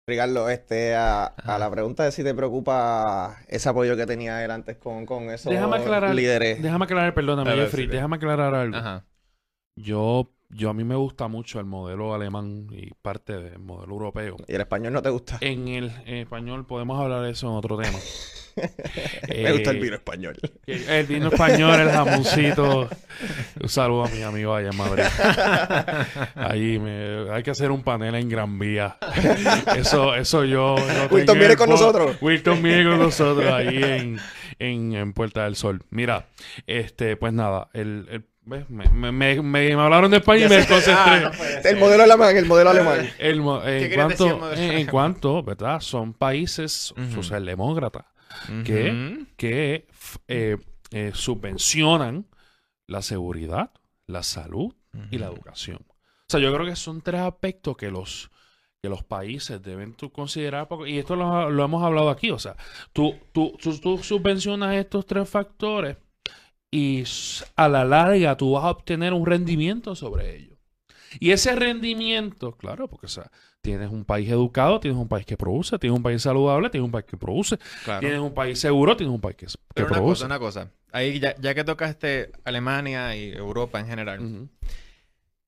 [0.06, 4.50] Ricardo, este, a, a la pregunta de si te preocupa ese apoyo que tenía él
[4.52, 6.62] antes con, con esos Déjame aclarar, líderes.
[6.62, 8.76] déjame aclarar, perdóname, Jeffrey, déjame aclarar algo.
[8.76, 9.04] Ajá.
[9.74, 14.36] Yo, yo a mí me gusta mucho el modelo alemán y parte del modelo europeo.
[14.46, 15.38] Y el español no te gusta.
[15.40, 17.98] En el en español podemos hablar de eso en otro tema.
[19.28, 20.34] Me gusta el Eh, vino español.
[20.66, 22.88] El vino español, el jamoncito.
[23.62, 25.04] Un saludo a mis amigos allá en Madrid.
[26.34, 28.96] Ahí me, hay que hacer un panel en Gran Vía.
[29.76, 30.76] Eso, eso yo.
[31.10, 32.16] Wilton en viene con nosotros.
[32.22, 34.18] Wilton viene con nosotros ahí en,
[34.58, 35.82] en, en Puerta del Sol.
[35.90, 36.26] Mira,
[36.66, 38.68] este, pues nada, el, el- ¿ves?
[38.70, 40.94] Me, me, me, me- me hablaron de España y me concentré.
[40.96, 41.30] Ah,
[41.62, 41.68] no.
[41.68, 43.10] El modelo alemán, el modelo alemán.
[43.18, 44.60] El mo- en, cuanto, modelo?
[44.62, 45.80] en, en cuanto, ¿verdad?
[45.80, 47.12] Son países Ujú.
[47.22, 48.06] socialdemócratas
[48.64, 48.90] ¿Qué?
[48.90, 49.26] Ujú.
[49.36, 50.56] que f- eh,
[50.92, 52.26] eh, subvencionan
[52.86, 53.70] la seguridad,
[54.06, 54.72] la salud
[55.10, 55.78] y la educación.
[55.88, 58.30] O sea, yo creo que son tres aspectos que los,
[58.82, 60.68] que los países deben tú considerar.
[60.68, 62.30] porque- y esto lo, lo hemos hablado aquí.
[62.30, 62.56] O sea,
[62.92, 65.96] tú, tú, tú, tú subvencionas estos tres factores
[66.70, 67.04] y
[67.56, 70.58] a la larga tú vas a obtener un rendimiento sobre ellos.
[71.20, 73.30] Y ese rendimiento, claro, porque o sea,
[73.62, 76.92] tienes un país educado, tienes un país que produce, tienes un país saludable, tienes un
[76.92, 78.00] país que produce, Claro.
[78.00, 80.12] tienes un país seguro, tienes un país que, que Pero una produce.
[80.14, 80.70] cosa, una cosa.
[80.92, 84.48] Ahí, ya, ya que tocaste Alemania y Europa en general.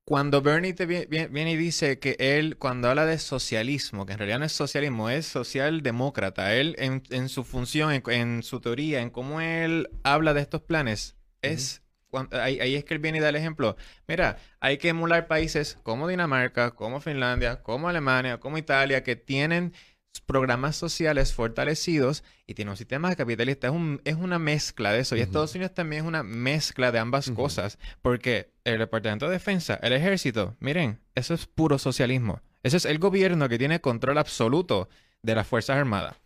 [0.09, 4.13] Cuando Bernie te vi- vi- viene y dice que él, cuando habla de socialismo, que
[4.15, 8.61] en realidad no es socialismo, es socialdemócrata, él en, en su función, en, en su
[8.61, 11.83] teoría, en cómo él habla de estos planes, es...
[12.11, 13.77] cuan- Ahí, ahí es que él viene y da el ejemplo.
[14.07, 19.75] Mira, hay que emular países como Dinamarca, como Finlandia, como Alemania, como Italia, que tienen
[20.21, 23.69] programas sociales fortalecidos y tienen un sistema capitalista.
[23.69, 25.17] Es, un, es una mezcla de eso.
[25.17, 25.27] Y Ujú.
[25.29, 27.79] Estados Unidos también es una mezcla de ambas cosas.
[28.03, 32.41] Porque el Departamento de Defensa, el ejército, miren, eso es puro socialismo.
[32.63, 34.89] Eso es el gobierno que tiene control absoluto
[35.23, 36.17] de las Fuerzas Armadas.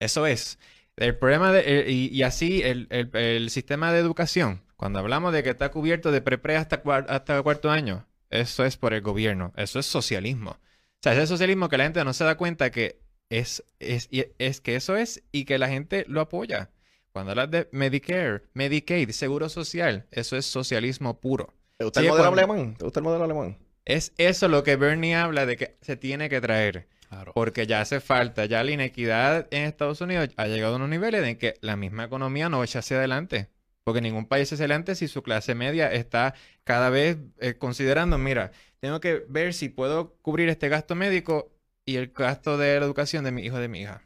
[0.00, 0.58] Eso es.
[0.96, 5.32] El problema de, eh, y, y así el, el- el sistema de educación, cuando hablamos
[5.32, 9.02] de que está cubierto de pre-pre hasta, cuar- hasta cuarto año, eso es por el
[9.02, 9.52] gobierno.
[9.56, 10.52] Eso es socialismo.
[10.52, 10.58] O
[11.02, 12.98] sea, ese socialismo que la gente no se da cuenta que
[13.30, 16.70] es, es, y- es que eso es y que la gente lo apoya.
[17.12, 21.54] Cuando hablas de Medicare, Medicaid, Seguro Social, eso es socialismo puro.
[21.78, 22.74] ¿Te gusta Sí, el modelo cuando- alemán?
[22.76, 23.58] ¿Te gusta el modelo alemán?
[23.84, 26.88] Es eso lo que Bernie habla de que se tiene que traer.
[27.08, 27.32] Claro.
[27.34, 31.24] Porque ya hace falta, ya la inequidad en Estados Unidos ha llegado a unos niveles
[31.24, 33.48] en que la misma economía no echa hacia adelante.
[33.84, 36.34] Porque ningún país es adelante si su clase media está
[36.64, 41.52] cada vez eh, considerando, mira, tengo que ver si puedo cubrir este gasto médico
[41.86, 44.02] y el gasto de la educación de mi hijo o de mi hija.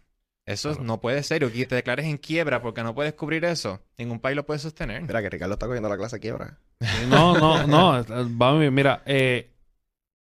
[0.46, 0.84] Eso Claro.
[0.84, 1.44] no puede ser.
[1.44, 3.80] O que te declares en quiebra porque no puedes cubrir eso.
[3.98, 5.02] Ningún país lo puede sostener.
[5.02, 6.58] Mira que Ricardo está cogiendo la clase a quiebra.
[7.08, 8.04] No, no, no.
[8.30, 8.72] Vamos, bien.
[8.74, 9.50] mira, eh,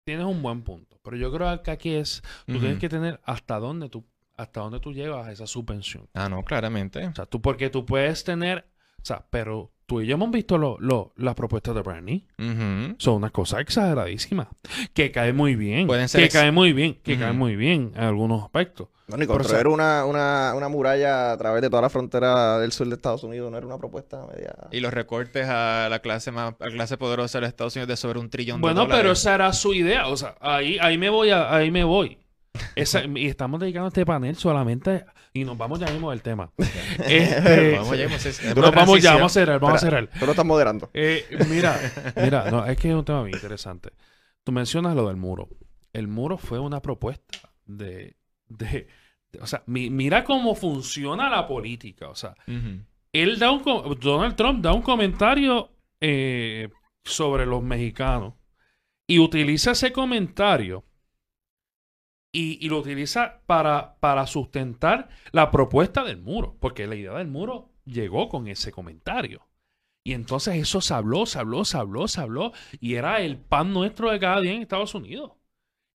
[0.04, 0.98] tienes un buen punto.
[1.02, 4.04] Pero yo creo que aquí es, tú tienes que tener hasta dónde tú,
[4.36, 6.08] hasta dónde tú llevas a esa subvención.
[6.14, 7.06] Ah, no, claramente.
[7.06, 8.66] O sea, tú, porque tú puedes tener,
[9.00, 12.24] o sea, pero tú y yo hemos visto lo, lo- las propuestas de Bernie.
[12.38, 12.94] Ujú.
[12.98, 14.48] Son una cosa exageradísima.
[14.92, 15.86] Que cae muy bien.
[15.86, 16.98] Pueden ser que ex- cae muy bien.
[17.02, 18.88] Que cae muy bien en algunos aspectos.
[19.08, 21.88] No, ni Pero, o sea- construir una, una, una muralla a través de toda la
[21.90, 24.52] frontera del sur de Estados Unidos no era una propuesta media...
[24.72, 27.88] Y los recortes a la clase más, a la clase poderosa de los Estados Unidos
[27.88, 29.00] de sobre un trillón de Bueno, dólares.
[29.00, 30.08] pero esa era su idea.
[30.08, 32.18] O sea, ahí, ahí me voy, a- ahí me voy.
[32.74, 36.50] Esa- y estamos dedicando este panel solamente y nos vamos ya mismo del tema.
[37.06, 40.10] Este, Vamos, ya hemos- es- es nos vamos ya, vamos a cerrar, vamos a cerrar.
[40.18, 40.90] Tú lo estás moderando.
[40.94, 41.78] Eh, mira,
[42.16, 43.90] mira, no, es que es un tema bien interesante.
[44.44, 45.48] Tú mencionas lo del muro.
[45.92, 48.16] El muro fue una propuesta de,
[48.48, 48.86] de,
[49.40, 52.08] O sea, mi- mira cómo funciona la política.
[52.08, 52.34] O sea,
[53.12, 53.62] él da un
[54.00, 56.68] Donald Trump da un comentario eh,
[57.04, 58.34] sobre los mexicanos
[59.06, 60.84] y utiliza ese comentario
[62.36, 67.28] y, y lo utiliza para, para sustentar la propuesta del muro, porque la idea del
[67.28, 69.46] muro llegó con ese comentario.
[70.04, 73.72] Y entonces eso se habló, se habló, se habló, se habló, y era el pan
[73.72, 75.32] nuestro de cada día en Estados Unidos.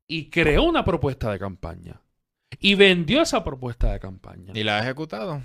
[0.08, 2.02] Y creó una propuesta de campaña.
[2.60, 4.52] Y vendió esa propuesta de campaña.
[4.54, 5.44] ¿Y la ha ejecutado?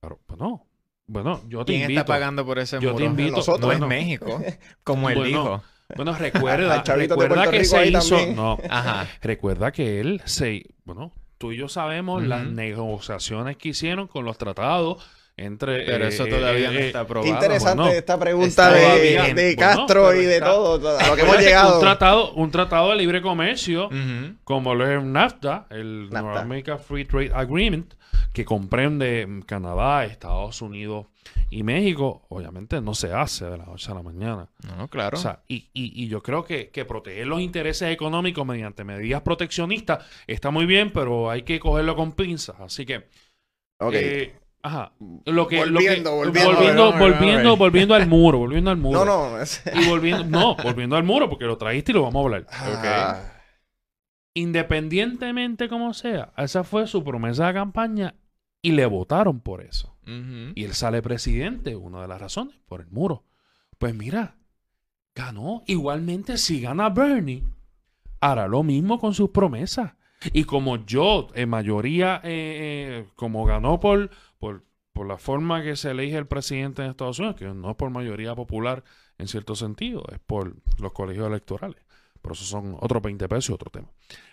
[0.00, 0.66] Pero, bueno,
[1.06, 2.00] bueno, yo te ¿Quién invito.
[2.00, 3.04] está pagando por ese Yo te muro?
[3.04, 3.36] invito.
[3.36, 3.60] Nosotros.
[3.60, 4.40] No bueno, es México,
[4.84, 5.64] como él Bueno, dijo.
[5.96, 8.16] Bueno, recuerda, recuerda que Rico se hizo.
[8.16, 8.36] también.
[8.36, 9.06] No, Ajá.
[9.22, 10.66] recuerda que él se.
[10.84, 15.04] Bueno, tú y yo sabemos las negociaciones que hicieron con los tratados
[15.38, 15.84] entre.
[15.84, 17.32] Pero eh, eso eh, todavía no eh, está Qué aprobado.
[17.34, 21.38] interesante bueno, esta pregunta de, de Castro y de está- todo, a lo que hemos
[21.38, 21.74] llegado.
[21.76, 23.88] Un tratado, un tratado de libre comercio,
[24.44, 26.22] como lo es el NAFTA, el NAFTA.
[26.22, 27.94] North America Free Trade Agreement,
[28.32, 31.06] que comprende Canadá, Estados Unidos
[31.50, 34.48] y México, obviamente no se hace de la noche a la mañana.
[34.76, 35.16] No, claro.
[35.16, 39.22] O sea, y, y- y yo creo que, que proteger los intereses económicos mediante medidas
[39.22, 42.56] proteccionistas está muy bien, pero hay que cogerlo con pinzas.
[42.60, 43.08] Así que,
[43.80, 43.94] Ok.
[43.94, 44.34] eh,
[44.68, 44.92] ajá.
[45.26, 46.50] Lo que, lo Volviendo, que- volviendo.
[46.52, 46.98] volviendo, ver, a
[47.56, 49.04] volviendo, al muro, volviendo al muro.
[49.04, 49.40] no, no.
[49.40, 52.46] es- Y volviendo, no, volviendo al muro, porque lo trajiste y lo vamos a hablar.
[52.50, 53.20] Ah,
[54.34, 58.14] Independientemente como sea, esa fue su promesa de campaña
[58.62, 59.96] y le votaron por eso.
[60.54, 63.24] Y él sale presidente, una de las razones, por el muro.
[63.78, 64.36] Pues mira,
[65.14, 65.62] ganó.
[65.66, 67.42] Igualmente, si gana Bernie,
[68.20, 69.92] hará lo mismo con sus promesas.
[70.32, 75.76] Y como yo, en mayoría, eh, eh, como ganó por, por, por la forma que
[75.76, 78.84] se elige el presidente en Estados Unidos, que no es por mayoría popular
[79.18, 81.82] en cierto sentido, es por los colegios electorales.
[82.22, 83.88] Por eso son otros 20 pesos y otro tema.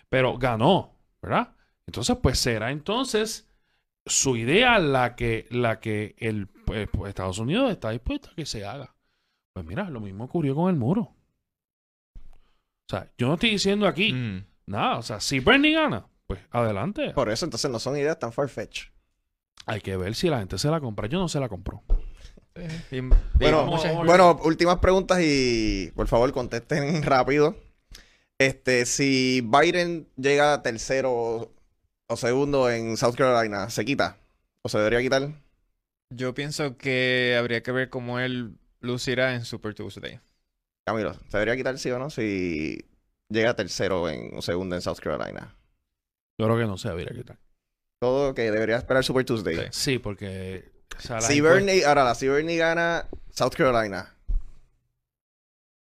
[0.08, 1.54] Pero ganó, ¿verdad?
[1.86, 3.48] Entonces, pues será entonces
[4.04, 8.46] su idea la que, la que el pues, pues, Estados Unidos está dispuesto a que
[8.46, 8.94] se haga.
[9.52, 11.14] Pues mira, lo mismo ocurrió con el muro.
[12.88, 14.44] O sea, yo no estoy diciendo aquí Ujú.
[14.66, 14.98] nada.
[14.98, 17.10] O sea, si Bernie gana, pues adelante.
[17.10, 18.92] Por eso entonces no son ideas tan far-fetched.
[19.66, 21.08] Hay que ver si la gente se la compra.
[21.08, 21.48] Yo no se la
[22.90, 23.00] y
[24.04, 27.56] Bueno, últimas preguntas y por favor contesten rápido.
[28.38, 31.52] Este, si Biden llega tercero
[32.08, 34.18] o segundo en South Carolina, ¿se quita?
[34.62, 35.30] ¿O se debería quitar?
[36.10, 40.20] Yo pienso que habría que ver cómo él lucirá en Super Tuesday.
[40.86, 42.10] Camilo, ¿se debería quitar sí o no?
[42.10, 42.84] Si
[43.28, 45.56] llega tercero en, o segundo en South Carolina.
[46.38, 47.38] Yo creo que no se debería quitar.
[48.00, 49.56] Todo que debería esperar Super Tuesday.
[49.56, 49.62] Sí.
[49.70, 50.70] Sí, porque...
[50.96, 54.14] o sea, las Si Bernie, ahora, la- si Bernie gana South Carolina,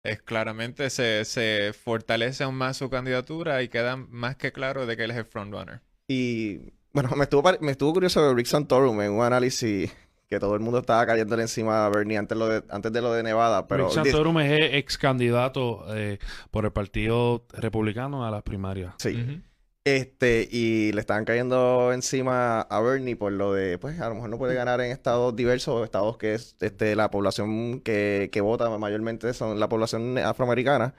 [0.04, 4.96] Es claramente se, se fortalece aún más su candidatura y queda más que claro de
[4.96, 5.80] que él es el frontrunner.
[6.08, 9.92] Y bueno, me estuvo, me estuvo curioso de Rick Santorum en un análisis
[10.28, 13.12] que todo el mundo estaba cayéndole encima a Bernie antes, lo de, antes de lo
[13.12, 16.18] de Nevada, pero Rick Santorum es ex candidato eh,
[16.50, 18.94] por el Partido Republicano a las primarias.
[18.98, 19.42] sí.
[19.84, 24.28] Este, y le estaban cayendo encima a Bernie por lo de, pues, a lo mejor
[24.30, 28.68] no puede ganar en estados diversos, estados que es, este, la población que, que vota
[28.78, 30.94] mayormente son la población afroamericana.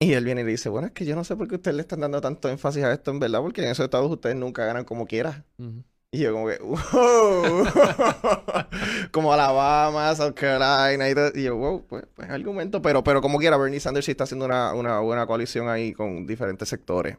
[0.00, 1.76] Y él viene y le dice, bueno, es que yo no sé por qué ustedes
[1.76, 4.66] le están dando tanto énfasis a esto, en verdad, porque en esos estados ustedes nunca
[4.66, 5.44] ganan como quieran.
[5.58, 5.82] Ujú.
[6.10, 7.66] Y yo como que, wow.
[9.12, 11.32] como Alabama, South Carolina y todo.
[11.34, 12.82] Y yo, wow, pues, pues argumento.
[12.82, 16.26] Pero, pero como quiera, Bernie Sanders sí está haciendo una, una buena coalición ahí con
[16.26, 17.16] diferentes sectores.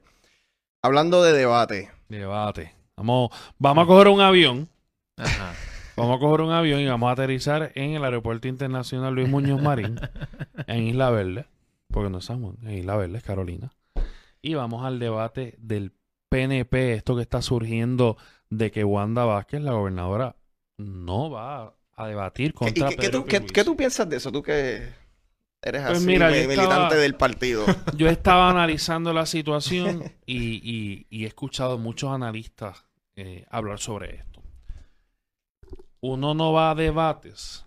[0.86, 1.90] Hablando de debate.
[2.10, 2.72] Debate.
[2.96, 4.70] Vamos, vamos a coger un avión.
[5.18, 5.54] Ajá.
[5.98, 9.60] Vamos a coger un avión y vamos a aterrizar en el Aeropuerto Internacional Luis Muñoz
[9.62, 10.00] Marín,
[10.68, 11.46] en Isla Verde,
[11.90, 13.74] porque no es San Juan, en Isla Verde, es Carolina.
[14.44, 15.92] Y vamos al debate del
[16.30, 18.18] PNP, esto que está surgiendo
[18.52, 20.36] de que Wanda Vázquez, la gobernadora,
[20.78, 23.54] no va a debatir ¿Qué, y contra qué- qué Pedro tú, qué- Pierluisi.
[23.54, 24.32] qué tú piensas de eso?
[24.32, 24.90] Tú que
[25.66, 27.66] eres Pues así, mira, mi- yo estaba- militante del partido.
[27.98, 32.86] Yo estaba analizando la situación y, y- y he escuchado muchos analistas
[33.18, 34.42] eh, hablar sobre esto.
[36.02, 37.66] Uno no va a debates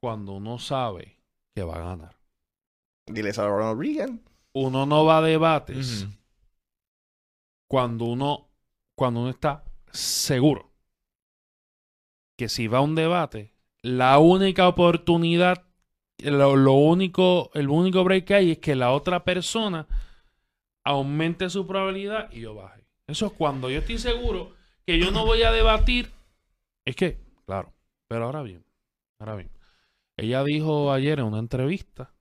[0.00, 1.18] cuando uno sabe
[1.54, 2.16] que va a ganar.
[3.06, 4.22] Diles a Ronald Reagan.
[4.54, 6.06] Uno no va a debates
[7.68, 8.48] cuando uno
[8.94, 10.70] cuando uno está seguro
[12.38, 15.64] que si va a un debate, la única oportunidad,
[16.30, 19.86] lo, lo único, el único break que hay es que la otra persona
[20.84, 22.84] aumente su probabilidad y yo baje.
[23.06, 24.52] Eso es cuando yo estoy seguro
[24.86, 26.10] que yo no voy a debatir.
[26.84, 27.72] Es que, claro,
[28.08, 28.64] pero ahora bien,
[29.18, 29.50] ahora bien.
[30.16, 32.12] Ella dijo ayer en una entrevista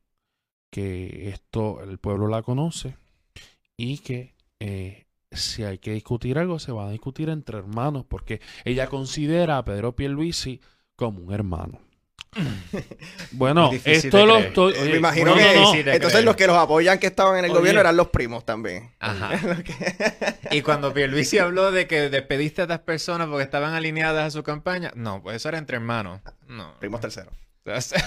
[0.70, 2.96] que esto el pueblo la conoce
[3.76, 8.42] y que eh, si hay que discutir algo, se va a discutir entre hermanos, porque
[8.64, 10.62] ella considera a Pedro Pierluisi
[10.96, 11.80] como un hermano.
[13.32, 14.74] bueno, esto lo estoy...
[14.74, 15.72] Eh, oye, me imagino no, que no, no.
[15.72, 16.26] Sí, de entonces creer.
[16.26, 17.60] los que los apoyan que estaban en el Oye.
[17.60, 18.92] gobierno eran los primos también.
[19.00, 19.32] Ajá.
[20.52, 24.44] Y cuando Pierluisi habló de que despediste a estas personas porque estaban alineadas a su
[24.44, 26.22] campaña, no, pues eso era entre hermanos.
[26.48, 26.74] No.
[26.80, 27.34] Primos terceros.
[27.66, 28.02] O sea,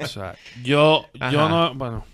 [0.00, 1.48] O sea, yo, yo Ajá.
[1.48, 1.74] no...
[1.74, 2.06] Bueno,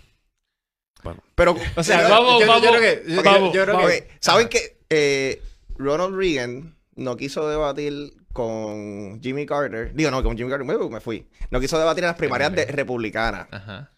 [1.35, 4.11] Pero, O sea, vamos, yo, yo vamos, creo que, yo- vamos, yo creo que- ok,
[4.19, 5.41] ¿saben que eh,
[5.77, 9.93] Ronald Reagan no quiso debatir con Jimmy Carter?
[9.93, 11.27] Digo, no, con Jimmy Carter, me fui.
[11.49, 13.47] No quiso debatir en las primarias de, republicanas.
[13.51, 13.91] Ajá.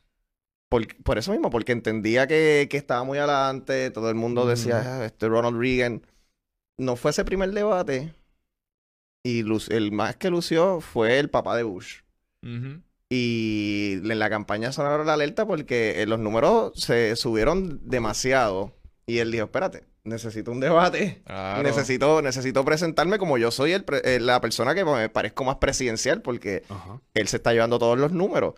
[0.70, 4.80] Por, por eso mismo, porque entendía que, que estaba muy adelante, todo el mundo decía,
[4.80, 4.90] Ujú.
[4.90, 6.06] "Ah, este Ronald Reagan.
[6.80, 8.14] No fue ese primer debate.
[9.24, 12.00] Y lu- el más que lució fue el papá de Bush.
[13.10, 18.74] Y en la campaña sonaron la alerta porque eh, los números se subieron demasiado.
[19.06, 21.22] Y él dijo, espérate, necesito un debate.
[21.26, 21.64] Claro.
[21.64, 25.58] Necesito, necesito presentarme como yo soy el pre- eh, la persona que me parezco más
[25.58, 27.00] presidencial porque ajá.
[27.14, 28.56] él se está llevando todos los números.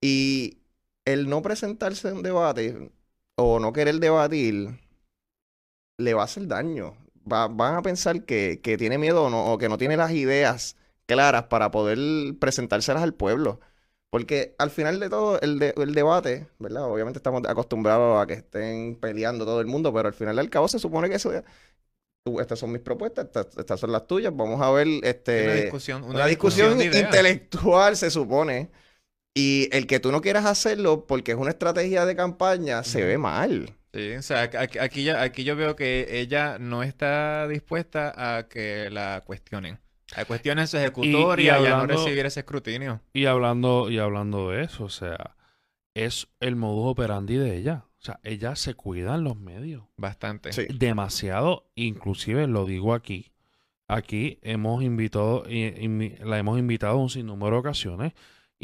[0.00, 0.58] Y
[1.04, 2.90] el no presentarse en un debate
[3.36, 4.78] o no querer debatir
[5.98, 6.96] le va a hacer daño.
[7.30, 10.12] Va- van a pensar que, que tiene miedo o, no- o que no tiene las
[10.12, 10.76] ideas
[11.06, 11.98] claras para poder
[12.38, 13.60] presentárselas al pueblo.
[14.14, 16.84] Porque al final de todo, el, de- el debate, ¿verdad?
[16.84, 20.68] Obviamente estamos acostumbrados a que estén peleando todo el mundo, pero al final del cabo
[20.68, 21.32] se supone que eso...
[22.40, 26.04] estas son mis propuestas, estas, estas son las tuyas, vamos a ver este, Una discusión,
[26.04, 28.70] una discusión intelectual, se supone.
[29.36, 33.18] Y el que tú no quieras hacerlo porque es una estrategia de campaña, se ve
[33.18, 33.74] mal.
[33.92, 38.48] Sí, o sea, aquí, aquí, ya- aquí yo veo que ella no está dispuesta a
[38.48, 39.78] que la cuestionen.
[40.16, 43.00] A cuestionen su ejecutoria y, a no hablando- recibir ese escrutinio.
[43.12, 45.36] Y hablando, y hablando de eso, o sea,
[45.94, 47.84] es el modus operandi de ella.
[47.98, 49.84] O sea, ella se cuida en los medios.
[49.96, 50.52] Bastante.
[50.52, 50.66] Sí.
[50.74, 53.32] Demasiado, inclusive lo digo aquí.
[53.88, 58.12] Aquí hemos invitado, i- invi- la hemos invitado un sinnúmero de ocasiones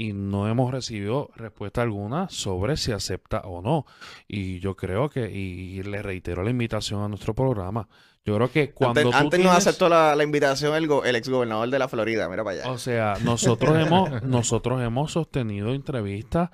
[0.00, 3.84] y no hemos recibido respuesta alguna sobre si acepta o no.
[4.26, 7.86] Y yo creo que, y le reitero la invitación a nuestro programa.
[8.24, 11.04] Yo creo que cuando antes tú antes nos tienes- aceptó la, la invitación el, go-
[11.04, 12.70] el exgobernador de la Florida, mira para allá.
[12.70, 16.48] O sea, nosotros hemos, nosotros hemos sostenido entrevistas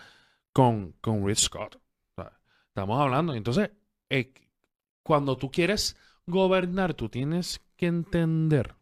[0.52, 1.76] con, con Rick Scott.
[1.76, 2.32] O sea,
[2.68, 3.32] estamos hablando.
[3.34, 3.70] Entonces,
[4.10, 4.32] eh,
[5.04, 8.74] cuando tú quieres gobernar, tú tienes que entender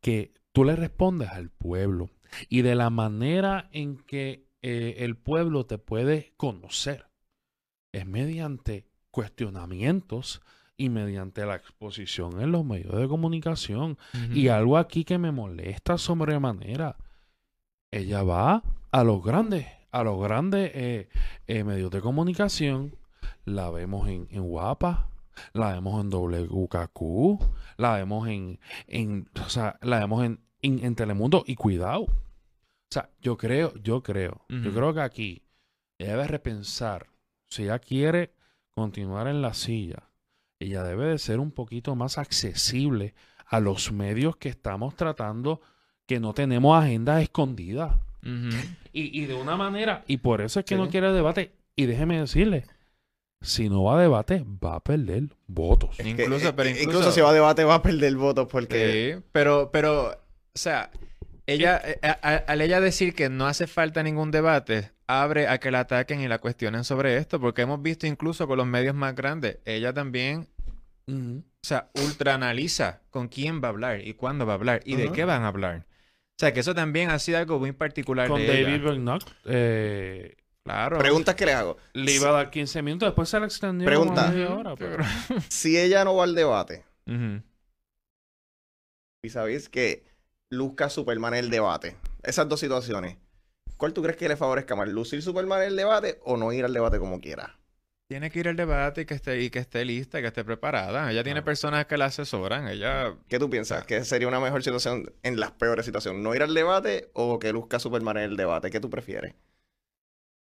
[0.00, 2.10] que tú le respondes al pueblo
[2.48, 7.06] y de la manera en que eh, el pueblo te puede conocer
[7.92, 10.42] es mediante cuestionamientos
[10.76, 13.98] y mediante la exposición en los medios de comunicación.
[14.32, 16.96] Y algo aquí que me molesta sobremanera.
[17.90, 21.08] Ella va a los grandes, a los grandes eh,
[21.46, 22.96] eh, medios de comunicación.
[23.44, 25.08] La vemos en, en Guapa,
[25.52, 27.42] la vemos en WKQ,
[27.76, 31.44] la vemos en, en o sea, la vemos en, en, en Telemundo.
[31.46, 32.02] Y cuidado.
[32.02, 32.10] O
[32.90, 35.42] sea, yo creo, yo creo, yo creo que aquí
[35.98, 37.06] ella debe repensar.
[37.48, 38.32] Si ella quiere
[38.74, 40.08] continuar en la silla,
[40.58, 43.14] ella debe de ser un poquito más accesible
[43.46, 45.60] a los medios que estamos tratando,
[46.06, 47.96] que no tenemos agendas escondidas.
[48.92, 50.80] Y, y de una manera, y por eso es que Sí.
[50.80, 51.52] no quiere debate.
[51.74, 52.64] Y déjeme decirle,
[53.40, 55.98] si no va a debate, va a perder votos.
[55.98, 59.14] Es que, incluso, pero eh, incluso- si va a debate va a perder votos porque...
[59.16, 60.21] Sí, pero, pero,
[60.54, 60.90] o sea,
[61.46, 65.58] ella, eh, a- a- al ella decir que no hace falta ningún debate, abre a
[65.58, 68.94] que la ataquen y la cuestionen sobre esto, porque hemos visto incluso con los medios
[68.94, 70.48] más grandes, ella también,
[71.06, 71.38] Ujú.
[71.44, 74.96] o sea, ultra analiza con quién va a hablar y cuándo va a hablar y
[74.96, 75.86] de qué van a hablar.
[75.88, 78.78] O sea, que eso también ha sido algo muy particular Con de David ella.
[78.84, 80.98] Bernock, eh, Claro.
[80.98, 81.76] Preguntas que le hago.
[81.92, 84.28] le iba a dar 15 minutos, después se le extendió Pregunta.
[84.28, 84.76] media hora.
[84.76, 85.02] pero-
[85.50, 86.84] Si ella no va al debate,
[89.24, 90.04] y sabéis que
[90.52, 93.16] luzca Superman en el debate, esas dos situaciones,
[93.78, 94.88] ¿cuál tú crees que le favorezca más?
[94.88, 97.58] ¿Lucir Superman en el debate o no ir al debate como quiera?
[98.08, 101.10] Tiene que ir al debate y que esté, y que esté lista, que esté preparada.
[101.10, 101.46] Ella tiene Claro.
[101.46, 102.68] personas que la asesoran.
[102.68, 103.86] Ella ¿Qué tú piensas?
[103.86, 106.20] ¿Que sería una mejor situación en las peores situaciones?
[106.20, 108.70] ¿No ir al debate o que luzca Superman en el debate?
[108.70, 109.34] ¿Qué tú prefieres?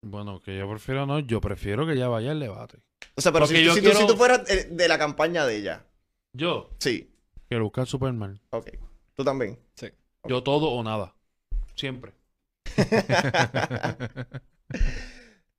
[0.05, 2.79] Bueno, que yo prefiero no, yo prefiero que ella vaya al debate.
[3.15, 5.47] O sea, pero si, yo si tú, quiero- si tú fueras eh, de la campaña
[5.47, 5.85] de ella,
[6.33, 7.15] Yo, sí,
[7.49, 8.41] que buscar Superman.
[8.51, 8.69] ok.
[9.15, 9.59] Tú también.
[10.29, 11.15] Yo todo o nada.
[11.75, 12.13] Siempre.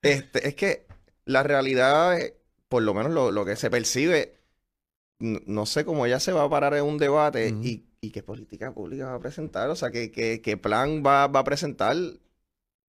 [0.02, 0.86] Este, es que
[1.26, 2.18] la realidad,
[2.68, 4.36] por lo menos lo, lo que se percibe,
[5.20, 8.74] no sé cómo ella se va a parar en un debate y, y qué política
[8.74, 11.96] pública va a presentar, o sea, qué, qué, qué plan va, va a presentar.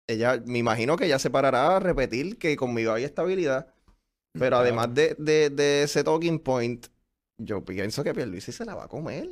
[0.07, 3.73] Ella, me imagino que ella se parará a repetir que conmigo hay estabilidad,
[4.33, 4.57] pero Claro.
[4.57, 6.87] además de, de, de ese talking point,
[7.37, 9.29] yo pienso que Pierluisi se la va a comer.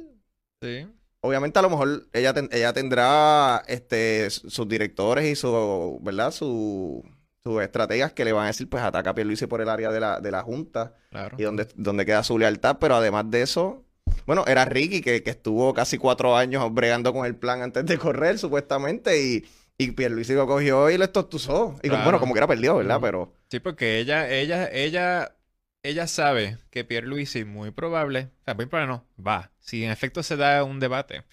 [0.61, 0.87] Sí.
[1.25, 6.31] Obviamente a lo mejor ella, ten- ella tendrá este, sus directores y su, ¿verdad?
[6.31, 7.03] Su,
[7.43, 9.99] sus estrategas que le van a decir, pues ataca a Pierluisi por el área de
[10.01, 11.35] la, de la Junta Claro.
[11.39, 13.83] y donde, donde queda su lealtad, pero además de eso,
[14.25, 17.97] bueno, era Ricky que, que estuvo casi cuatro años bregando con el plan antes de
[17.97, 19.45] correr, supuestamente, y,
[19.77, 21.75] y Pierluisi lo cogió y lo estostuzó.
[21.83, 22.99] Y como- bueno, como que era perdido, ¿verdad?
[23.01, 25.35] Pero Sí, porque ella, ella, ella,
[25.83, 29.51] ella sabe que Pierluisi muy probable, o sea, muy probable no, va.
[29.59, 31.23] Si en efecto se da un debate,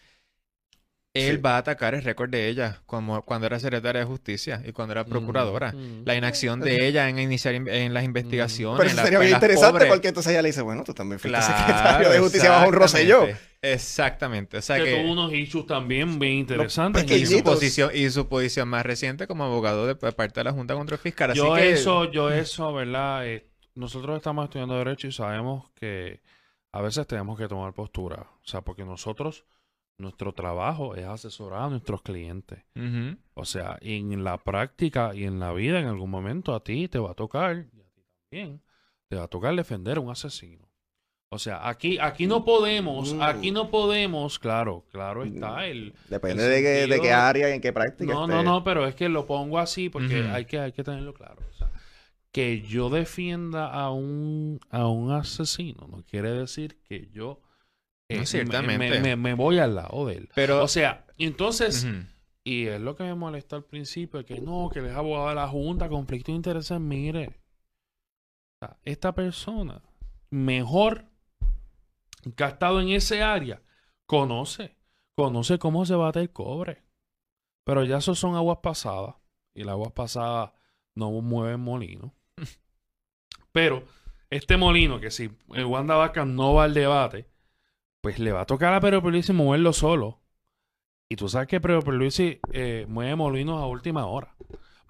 [1.13, 1.43] él Sí.
[1.43, 4.93] va a atacar el récord de ella como cuando era secretaria de justicia y cuando
[4.93, 5.73] era procuradora.
[5.73, 6.03] Mm.
[6.05, 8.79] La inacción de ella en iniciar in- en las investigaciones.
[8.79, 9.89] Pero eso sería en bien interesante pobres.
[9.89, 12.75] porque entonces ella le dice, bueno, tú también fuiste Claro, secretario de justicia bajo un
[12.75, 13.23] Rosselló.
[13.25, 13.51] exactamente.
[13.63, 14.57] Exactamente.
[14.59, 17.11] O sea que, que, tuvo unos issues también bien interesantes.
[17.11, 20.53] y, su posición, y su posición más reciente como abogado de de parte de la
[20.53, 21.33] Junta contra el Fiscal.
[21.33, 23.27] Así yo que, eso, yo eso, ¿verdad?
[23.27, 23.50] Eh,
[23.81, 26.21] nosotros estamos estudiando Derecho y sabemos que
[26.73, 28.27] a veces tenemos que tomar postura.
[28.43, 29.45] O sea, porque nosotros,
[29.99, 32.63] nuestro trabajo es asesorar a nuestros clientes.
[33.35, 36.99] O sea, en la práctica y en la vida, en algún momento a ti te
[36.99, 38.63] va a tocar, y a ti también,
[39.09, 40.69] te va a tocar defender a un asesino.
[41.33, 43.23] O sea, aquí, aquí no podemos, Mm.
[43.23, 45.95] aquí no podemos, claro, claro está el...
[46.09, 48.35] Depende El de, qué, de qué área y en qué práctica No, esté.
[48.35, 51.37] no, no, pero es que lo pongo así porque hay, que, hay que tenerlo claro.
[52.33, 57.41] Que yo defienda a un, a un asesino no quiere decir que yo
[58.09, 59.01] eh, No, ciertamente.
[59.01, 60.29] me, me- me voy al lado de él.
[60.35, 61.87] Pero, O sea, entonces,
[62.45, 65.35] y es lo que me molesta al principio, que no, que él es abogado de
[65.35, 67.41] la Junta, conflicto de intereses, mire.
[68.85, 69.83] esta persona,
[70.31, 71.07] mejor
[72.37, 73.63] que ha estado en ese área,
[74.07, 74.77] conoce,
[75.17, 76.85] conoce cómo se bate el cobre.
[77.65, 79.15] Pero ya eso son aguas pasadas.
[79.55, 80.53] Y las aguas pasadas
[80.95, 82.15] no mueven molino.
[83.53, 83.85] Pero
[84.31, 87.27] este molino, que si el Wanda Vaca no va al debate,
[88.01, 90.21] pues le va a tocar a Pedro Pierluisi moverlo solo.
[91.09, 94.35] Y tú sabes que Pedro Pierluisi eh, mueve molinos a última hora.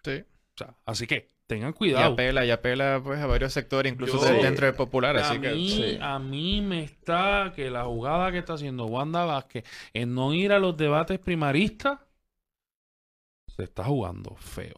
[0.04, 0.22] Sí.
[0.54, 2.12] O sea, así que tengan Y cuidado.
[2.12, 5.40] apela, y apela pues a varios sectores, incluso Yo- de- dentro del popular, a, así
[5.40, 5.98] que mí, sí.
[6.00, 10.52] a mí me está que la jugada que está haciendo Wanda Vázquez en no ir
[10.52, 11.98] a los debates primaristas
[13.48, 14.76] se está jugando feo.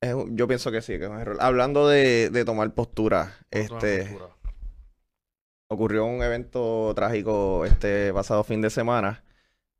[0.00, 1.36] Es un- yo pienso que sí, que es un error.
[1.40, 4.26] Hablando de, de tomar postura, este, postura.
[5.68, 9.24] ocurrió un evento trágico este pasado fin de semana.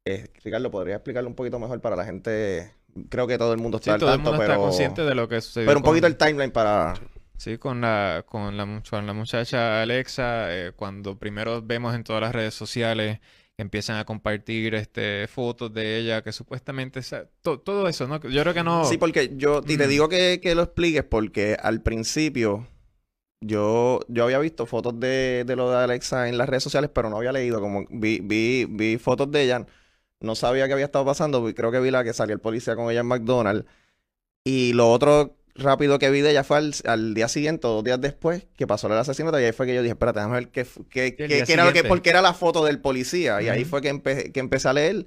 [0.07, 2.73] Eh, Ricardo, ¿podría explicarlo un poquito mejor para la gente?
[3.09, 5.15] Creo que todo el mundo sí, está al todo el tanto, está pero, consciente de
[5.15, 6.95] lo que sucedió pero un con- poquito el timeline para...
[7.37, 12.23] Sí, con la, con la, con la muchacha Alexa, eh, cuando primero vemos en todas
[12.23, 13.21] las redes sociales
[13.59, 17.01] empiezan a compartir este, fotos de ella, que supuestamente,
[17.43, 18.21] to- todo eso, ¿no?
[18.21, 18.85] Yo creo que no...
[18.85, 22.67] Sí, porque yo, y te digo que, que lo expliques porque al principio
[23.41, 27.11] yo, yo había visto fotos de, de lo de Alexa en las redes sociales, pero
[27.11, 29.67] no había leído, como vi, vi, vi fotos de ella,
[30.21, 32.91] no sabía qué había estado pasando, creo que vi la que salió el policía con
[32.91, 33.67] ella en McDonald's,
[34.45, 37.85] y lo otro rápido que vi de ella fue al, al día siguiente o dos
[37.85, 40.49] días después que pasó el asesinato, y ahí fue que yo dije, espérate, déjame ver
[40.51, 43.81] qué, qué, qué- era lo que, porque era la foto del policía, y ahí fue
[43.83, 45.07] que, empe- que empecé a leer,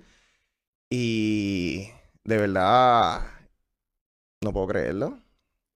[0.89, 1.89] y
[2.23, 3.21] de verdad...
[4.41, 5.19] No puedo creerlo.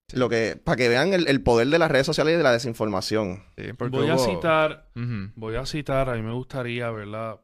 [0.08, 0.16] Sí.
[0.16, 2.52] Lo que, para que vean el, el poder de las redes sociales y de la
[2.52, 3.42] desinformación.
[3.58, 4.88] Sí, Voy a citar,
[5.34, 7.40] voy a citar, a mí me gustaría, ¿verdad?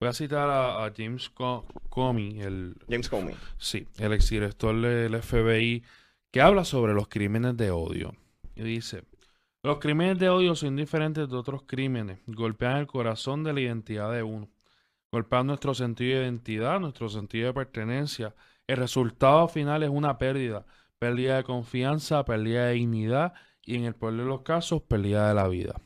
[0.00, 3.36] Voy a citar a, a James Co- Comey, el, James Comey.
[3.58, 5.82] Sí, el exdirector del FBI,
[6.30, 8.14] que habla sobre los crímenes de odio.
[8.54, 9.04] Y dice,
[9.62, 14.12] los crímenes de odio son diferentes de otros crímenes, golpean el corazón de la identidad
[14.12, 14.48] de uno,
[15.10, 18.34] golpean nuestro sentido de identidad, nuestro sentido de pertenencia.
[18.66, 20.66] El resultado final es una pérdida,
[20.98, 23.32] pérdida de confianza, pérdida de dignidad
[23.64, 25.80] y en el peor de los casos, pérdida de la vida.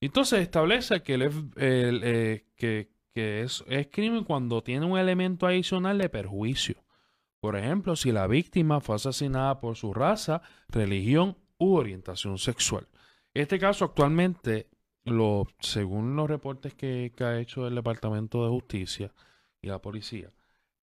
[0.00, 1.22] Entonces establece que, el
[1.56, 6.83] el, eh, que, es crimen cuando tiene un elemento adicional de perjuicio.
[7.44, 12.88] Por ejemplo, si la víctima fue asesinada por su raza, religión u orientación sexual.
[13.34, 14.70] Este caso actualmente,
[15.04, 19.12] lo, según los reportes que, que ha hecho el Departamento de Justicia
[19.60, 20.32] y la policía,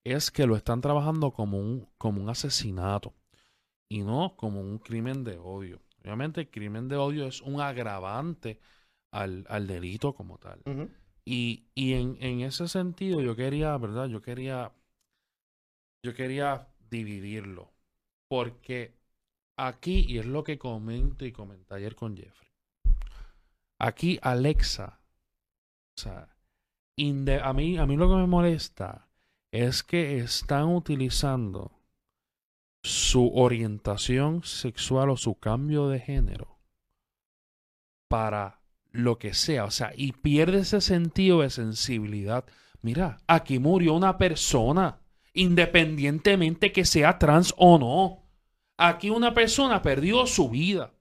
[0.03, 3.15] es que lo están trabajando como un, como un asesinato
[3.89, 5.81] y no como un crimen de odio.
[6.03, 8.59] Obviamente el crimen de odio es un agravante
[9.09, 10.61] al, al delito como tal.
[11.25, 14.05] Y, y en, en ese sentido yo quería, ¿verdad?
[14.09, 14.71] Yo quería,
[16.03, 17.71] yo quería dividirlo.
[18.27, 18.95] Porque
[19.57, 22.51] aquí, y es lo que comento y comenté ayer con Jeffrey,
[23.79, 24.99] aquí Alexa,
[25.97, 26.29] o sea,
[27.43, 29.07] a, mí, a mí lo que me molesta
[29.51, 31.71] es que están utilizando
[32.83, 36.57] su orientación sexual o su cambio de género
[38.07, 42.45] para lo que sea, o sea, y pierde ese sentido de sensibilidad.
[42.81, 45.00] Mira, aquí murió una persona,
[45.33, 48.23] independientemente que sea trans o no.
[48.77, 50.93] Aquí una persona perdió su vida.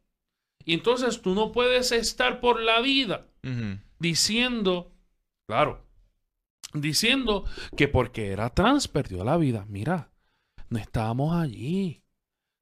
[0.64, 3.26] Y entonces tú no puedes estar por la vida
[3.98, 4.92] diciendo,
[5.48, 5.86] claro,
[6.74, 7.44] diciendo
[7.76, 9.64] que porque era trans perdió la vida.
[9.68, 10.10] Mira,
[10.68, 12.02] no estábamos allí.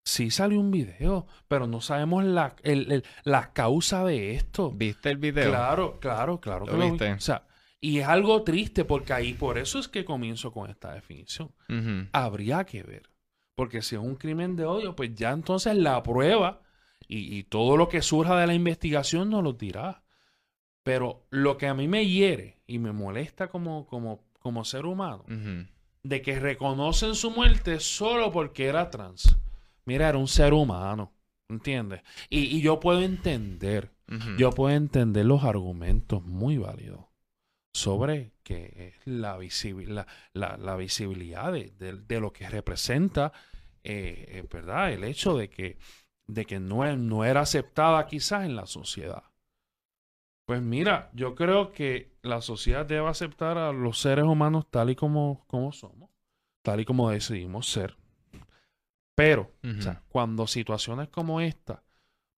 [0.04, 4.70] Sí salió un video, pero no sabemos la, el- el- la causa de esto.
[4.70, 5.50] ¿Viste el video?
[5.50, 6.90] Claro, claro, claro ¿Lo que lo vi.
[6.92, 7.12] viste?
[7.12, 7.46] O sea,
[7.80, 11.52] y es algo triste porque ahí, por eso es que comienzo con esta definición.
[12.12, 13.10] Habría que ver.
[13.54, 16.62] Porque si es un crimen de odio, pues ya entonces la prueba
[17.06, 20.02] y, y todo lo que surja de la investigación nos lo dirá.
[20.82, 25.24] Pero lo que a mí me hiere y me molesta como, como, como ser humano,
[26.02, 29.36] de que reconocen su muerte solo porque era trans.
[29.84, 31.12] Mira, era un ser humano,
[31.48, 32.02] ¿entiendes?
[32.30, 33.92] Y, y yo puedo entender,
[34.36, 37.07] yo puedo entender los argumentos muy válidos
[37.78, 43.32] sobre que la, la, la- la visibilidad de, de- de lo que representa,
[43.84, 44.92] eh, eh, ¿verdad?
[44.92, 45.78] El hecho de que,
[46.26, 49.22] de que no, no era aceptada quizás en la sociedad.
[50.46, 54.96] Pues mira, yo creo que la sociedad debe aceptar a los seres humanos tal y
[54.96, 56.10] como, como somos,
[56.62, 57.96] tal y como decidimos ser.
[59.14, 61.82] Pero, o sea, cuando situaciones como esta,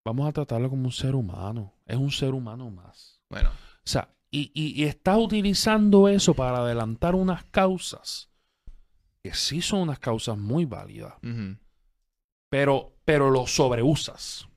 [0.04, 1.74] vamos a tratarlo como un ser humano.
[1.86, 3.20] Es un ser humano más.
[3.28, 8.30] Bueno, O sea, y, y, y estás utilizando eso para adelantar unas causas
[9.22, 11.14] que sí son unas causas muy válidas,
[12.48, 14.48] pero, pero lo sobreusas.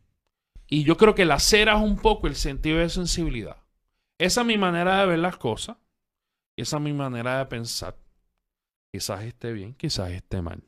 [0.68, 3.58] Y yo creo que laceras un poco el sentido de sensibilidad.
[4.18, 5.78] Esa es mi manera de ver las cosas.
[6.56, 7.98] Esa es mi manera de pensar.
[8.92, 10.64] Quizás esté bien, quizás esté mal.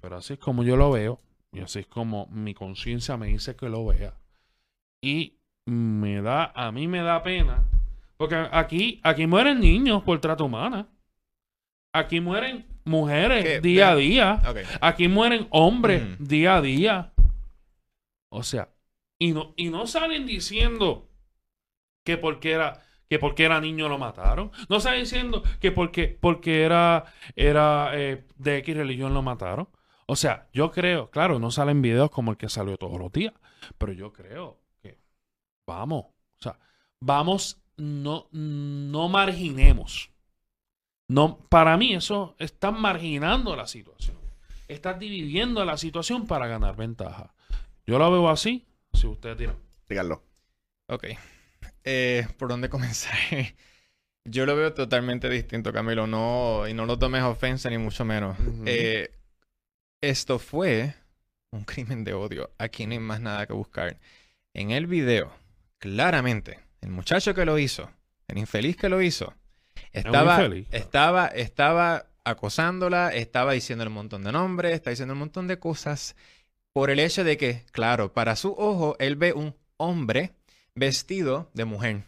[0.00, 1.20] Pero así es como yo lo veo.
[1.52, 4.14] Y así es como mi conciencia me dice que lo vea.
[5.02, 7.64] Y me da, a mí me da pena.
[8.16, 10.88] Porque aquí, aquí mueren niños por trata humana.
[11.92, 13.60] Aquí mueren mujeres ¿Qué?
[13.60, 14.42] día a día.
[14.80, 16.24] Aquí mueren hombres Ujú.
[16.24, 17.12] día a día.
[18.28, 18.68] O sea,
[19.18, 21.08] y no, y no salen diciendo
[22.04, 24.50] que porque era, que porque era niño lo mataron.
[24.68, 27.04] No salen diciendo que porque, porque era,
[27.34, 29.68] era eh, de X religión lo mataron.
[30.06, 33.34] O sea, yo creo, claro, no salen videos como el que salió todos los días,
[33.78, 35.00] pero yo creo que
[35.66, 36.58] vamos, o sea,
[37.00, 40.10] vamos, no, no marginemos.
[41.08, 44.16] No, para mí eso está marginando la situación.
[44.68, 47.32] Estás dividiendo la situación para ganar ventaja.
[47.86, 49.56] Yo la veo así, si ustedes dirán.
[49.88, 50.24] Díganlo.
[50.88, 51.04] Ok.
[51.84, 53.16] Eh, ¿Por dónde comenzar?
[54.24, 56.08] Yo lo veo totalmente distinto, Camilo.
[56.08, 58.36] No, y no lo tomes ofensa ni mucho menos.
[58.64, 59.10] Eh,
[60.00, 60.94] esto fue
[61.52, 62.50] un crimen de odio.
[62.58, 63.98] Aquí no hay más nada que buscar.
[64.52, 65.32] En el video,
[65.78, 67.90] claramente, el muchacho que lo hizo,
[68.28, 69.34] el infeliz que lo hizo,
[69.92, 70.36] estaba,
[70.72, 76.16] estaba, estaba acosándola, estaba diciendo un montón de nombres, estaba diciendo un montón de cosas
[76.72, 80.34] por el hecho de que, claro, para su ojo, él ve un hombre
[80.74, 82.04] vestido de mujer.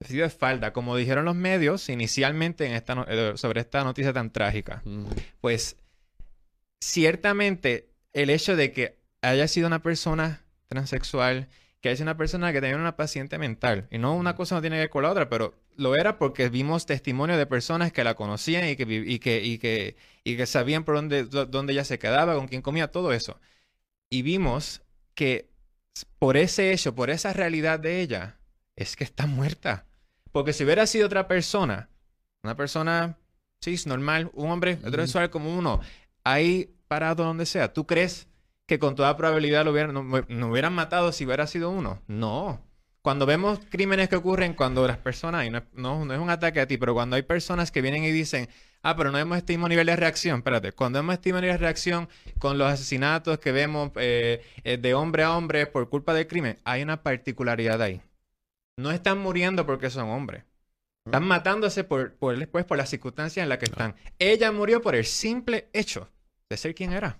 [0.00, 4.12] Vestido de falda, como dijeron los medios inicialmente en esta no- eh, sobre esta noticia
[4.12, 4.82] tan trágica.
[5.40, 5.76] Pues
[6.80, 11.48] ciertamente el hecho de que haya sido una persona transexual,
[11.82, 14.76] que sido una persona que tenía una paciente mental, y no una cosa no tiene
[14.76, 18.14] que ver con la otra, pero lo era porque vimos testimonio de personas que la
[18.14, 21.84] conocían y que, y que, y que, y que sabían por dónde, dó- dónde ella
[21.84, 23.40] se quedaba, con quién comía, todo eso.
[24.10, 24.82] Y vimos
[25.14, 25.50] que
[26.18, 28.38] por ese hecho, por esa realidad de ella,
[28.76, 29.86] es que está muerta.
[30.30, 31.90] Porque si hubiera sido otra persona,
[32.42, 33.18] una persona
[33.62, 35.80] cis, normal, un hombre heterosexual como uno,
[36.24, 38.28] ahí parado donde sea, ¿tú crees
[38.72, 42.00] que con toda probabilidad lo hubieran, no, no hubieran matado si hubiera sido uno?
[42.06, 42.58] No.
[43.02, 46.30] Cuando vemos crímenes que ocurren cuando las personas, y no, es- no, no es un
[46.30, 48.48] ataque a ti, pero cuando hay personas que vienen y dicen,
[48.82, 51.56] ah, pero no hemos este mismo nivel de reacción, espérate, cuando hemos este mismo nivel
[51.56, 52.08] de reacción
[52.38, 56.58] con los asesinatos que vemos eh, eh, de hombre a hombre por culpa del crimen,
[56.64, 58.00] hay una particularidad ahí.
[58.78, 60.44] No están muriendo porque son hombres.
[61.04, 63.96] Están matándose por, por, después por las circunstancias en las que están.
[64.18, 66.08] Ella murió por el simple hecho
[66.48, 67.18] de ser quien era.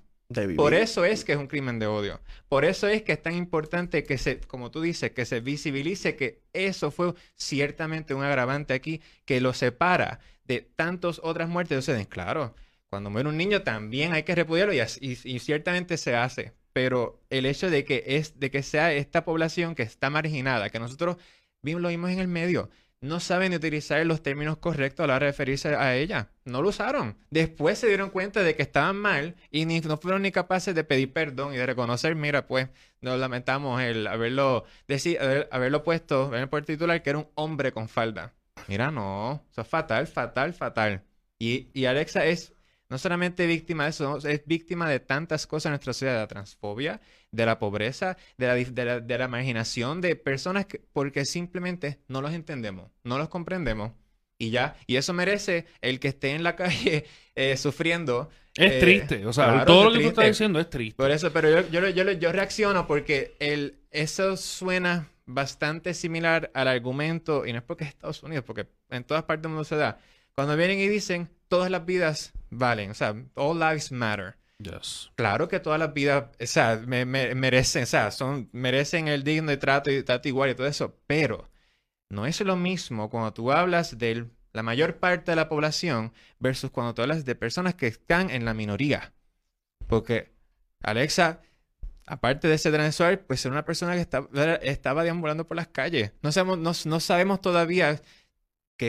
[0.57, 2.21] Por eso es que es un crimen de odio.
[2.49, 6.17] Por eso es que es tan importante que se, como tú dices, que se visibilice
[6.17, 12.05] que eso fue ciertamente un agravante aquí que lo separa de tantas otras muertes suceden.
[12.07, 12.55] Claro,
[12.89, 16.53] cuando muere un niño también hay que repudiarlo y, ciertamente se hace.
[16.73, 20.79] Pero el hecho de que es de que sea esta población que está marginada, que
[20.79, 21.17] nosotros
[21.63, 22.71] lo vimos en el medio,
[23.03, 26.31] no saben utilizar los términos correctos a la hora de referirse a ella.
[26.45, 27.19] No lo usaron.
[27.31, 30.85] Después se dieron cuenta de que estaban mal y ni, no fueron ni capaces de
[30.85, 32.69] pedir perdón y de reconocer, mira, pues
[33.01, 35.19] nos lamentamos el haberlo, decir,
[35.51, 38.33] haberlo puesto en el titular que era un hombre con falda.
[38.69, 41.03] Mira, no, eso es fatal, fatal, fatal.
[41.41, 42.55] Y, y Alexa es
[42.89, 46.27] no solamente víctima de eso, es víctima de tantas cosas en nuestra sociedad, de la
[46.29, 47.01] transfobia,
[47.33, 52.33] de la pobreza, de la, de la, imaginación, de personas que, porque simplemente no los
[52.33, 53.93] entendemos, no los comprendemos
[54.39, 54.77] y ya.
[54.87, 58.31] Y eso merece el que esté en la calle eh, sufriendo.
[58.55, 60.97] Es eh, triste, o sea, todo lo que tú estás diciendo es triste.
[60.97, 66.69] Por eso, pero yo, yo, yo, yo reacciono porque el, eso suena bastante similar al
[66.69, 69.77] argumento, y no es porque es Estados Unidos, porque en todas partes del mundo se
[69.77, 69.99] da.
[70.35, 74.37] Cuando vienen y dicen, todas las vidas valen, o sea, all lives matter.
[75.17, 79.51] Claro que todas las vidas, o sea, me, merecen, o sea, son, merecen el digno
[79.51, 81.51] de trato y trato igual y todo eso, pero
[82.09, 86.71] no es lo mismo cuando tú hablas de la mayor parte de la población versus
[86.71, 89.15] cuando tú hablas de personas que están en la minoría.
[89.87, 90.33] Porque
[90.83, 91.41] Alexa,
[92.07, 94.01] aparte de ese transexual, pues era una persona que
[94.63, 96.13] estaba, deambulando por las calles.
[96.23, 98.03] No sabemos, no sabemos todavía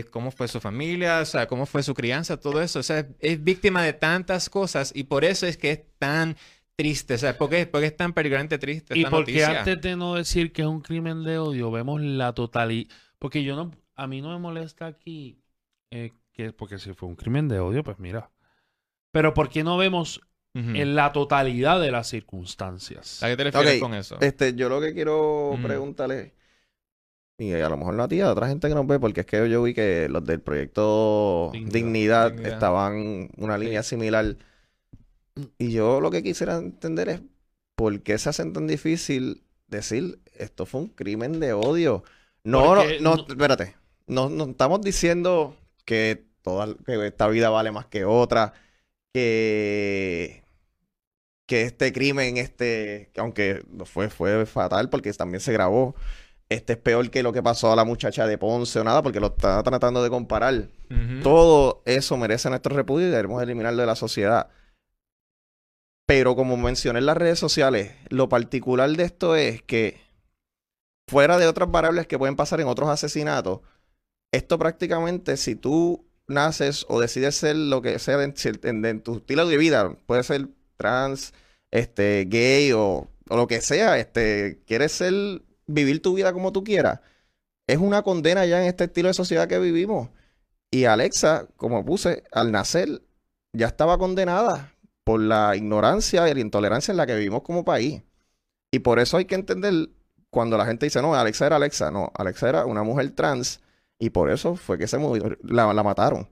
[0.01, 2.79] cómo fue su familia, o sea, cómo fue su crianza, todo eso.
[2.79, 6.35] O sea, es víctima de tantas cosas y por eso es que es tan
[6.75, 7.13] triste.
[7.13, 8.97] O sea, ¿por qué, porque es tan peligrante triste?
[8.97, 12.89] y porque antes de no decir que es un crimen de odio, vemos la totalidad.
[13.19, 15.37] Porque yo no, a mí no me molesta aquí
[15.91, 18.31] eh, que, porque si fue un crimen de odio, pues mira.
[19.11, 20.21] Pero ¿por qué no vemos
[20.55, 23.21] en la totalidad de las circunstancias?
[23.23, 24.17] ¿A qué te refieres con eso?
[24.21, 26.33] Este, yo lo que quiero preguntarle
[27.37, 29.25] y a lo mejor no a ti, a otra gente que nos ve, porque es
[29.25, 34.37] que yo vi que los del proyecto Dignidad, estaban estaban una línea similar.
[35.57, 37.21] Y yo lo que quisiera entender es
[37.75, 42.03] por qué se hacen tan difícil decir esto fue un crimen de odio.
[42.43, 43.75] No, no, no, espérate.
[44.05, 45.55] No, no estamos diciendo
[45.85, 48.53] que toda que esta vida vale más que otra,
[49.11, 50.43] que
[51.45, 55.95] que este crimen, este, aunque fue, fue fatal porque también se grabó,
[56.53, 59.19] este es peor que lo que pasó a la muchacha de Ponce o nada, porque
[59.19, 60.69] lo está tratando de comparar.
[61.23, 64.49] Todo eso merece nuestro repudio y debemos eliminarlo de la sociedad.
[66.05, 70.01] Pero como mencioné en las redes sociales, lo particular de esto es que,
[71.07, 73.61] fuera de otras variables que pueden pasar en otros asesinatos,
[74.31, 79.57] esto prácticamente, si tú naces o decides ser lo que sea en, tu estilo de
[79.57, 81.33] vida, puede ser trans,
[81.71, 86.63] este, gay o, o lo que sea, este, quieres ser vivir tu vida como tú
[86.63, 86.99] quieras,
[87.67, 90.09] es una condena ya en este estilo de sociedad que vivimos.
[90.71, 93.01] Y Alexa, como puse, al nacer
[93.53, 98.01] ya estaba condenada por la ignorancia y la intolerancia en la que vivimos como país.
[98.71, 99.89] Y por eso hay que entender
[100.31, 101.91] cuando la gente dice, no, Alexa era Alexa.
[101.91, 103.61] No, Alexa era una mujer trans
[103.99, 104.97] y por eso fue que se
[105.43, 106.27] la, la mataron.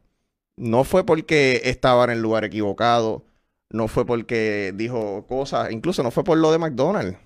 [0.58, 3.24] No fue porque estaba en el lugar equivocado,
[3.70, 7.18] no fue porque dijo cosas, incluso no fue por lo de McDonald's.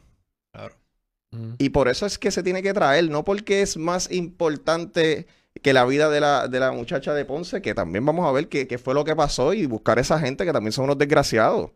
[0.51, 0.75] Claro.
[1.57, 5.27] Y por eso es que se tiene que traer, no porque es más importante
[5.61, 8.47] que la vida de la, de la muchacha de Ponce, que también vamos a ver
[8.49, 11.71] qué, fue lo que pasó y buscar a esa gente que también son unos desgraciados.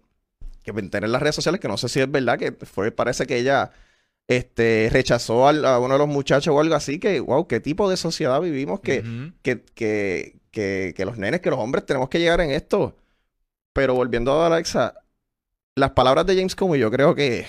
[0.64, 3.38] Que tener las redes sociales, que no sé si es verdad, que fue, parece que
[3.38, 3.72] ella
[4.28, 7.98] este, rechazó a, uno de los muchachos o algo así, que, wow, qué tipo de
[7.98, 9.04] sociedad vivimos que,
[9.42, 12.96] que, que, que, los nenes, que los hombres tenemos que llegar en esto.
[13.74, 14.94] Pero volviendo a Alexa,
[15.76, 17.46] las palabras de James Comey yo creo que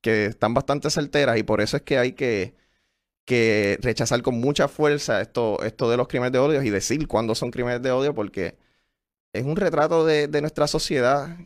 [0.00, 2.54] que están bastante certeras y por eso es que hay que,
[3.24, 7.34] que rechazar con mucha fuerza esto, esto de los crímenes de odio y decir cuándo
[7.34, 8.56] son crímenes de odio porque
[9.32, 11.36] es un retrato de, nuestra sociedad,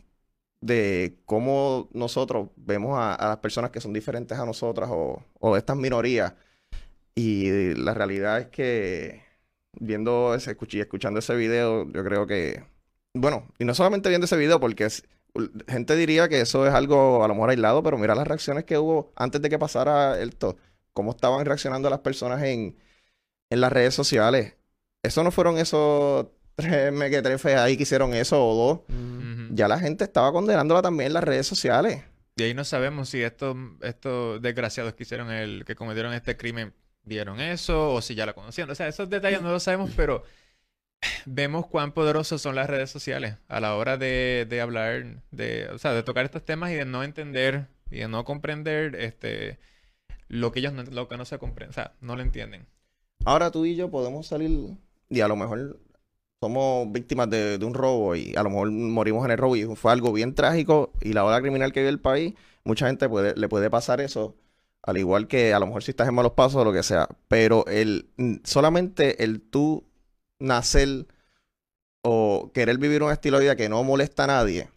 [0.61, 5.77] de cómo nosotros vemos a, las personas que son diferentes a nosotras o, o estas
[5.77, 6.33] minorías.
[7.15, 9.23] Y la realidad es que
[9.79, 12.63] viendo ese, escuchando ese video, yo creo que,
[13.13, 14.85] bueno, y no solamente viendo ese video, porque
[15.67, 18.77] gente diría que eso es algo a lo mejor aislado, pero mira las reacciones que
[18.77, 20.57] hubo antes de que pasara esto.
[20.93, 22.77] Cómo estaban reaccionando las personas en,
[23.49, 24.55] en las redes sociales.
[25.01, 28.79] Eso no fueron esos tres mequetrefes ahí que hicieron eso o dos.
[29.51, 32.03] Ya la gente estaba condenándola también en las redes sociales.
[32.35, 36.73] Y ahí no sabemos si estos, estos desgraciados que hicieron el, que cometieron este crimen
[37.03, 38.69] vieron eso o si ya la conocían.
[38.69, 40.23] O sea, esos detalles no los sabemos, pero
[41.25, 45.77] vemos cuán poderosos son las redes sociales a la hora de, de, hablar, de, o
[45.77, 49.59] sea, de tocar estos temas y de no entender y de no comprender este,
[50.27, 52.67] lo que ellos no, lo que no se comprende, o sea, no lo entienden.
[53.25, 54.77] Ahora tú y yo podemos salir
[55.09, 55.79] y a lo mejor
[56.41, 59.63] somos víctimas de, de un robo y a lo mejor morimos en el robo y
[59.75, 62.33] fue algo bien trágico y la ola criminal que vive el país,
[62.65, 64.35] mucha gente le puede pasar eso
[64.81, 67.07] Al igual que a lo mejor si estás en malos pasos o lo que sea.
[67.27, 68.09] Pero el
[68.43, 69.85] solamente el tú
[70.43, 71.07] nacer
[72.03, 74.69] o querer vivir un estilo de vida que no molesta a nadie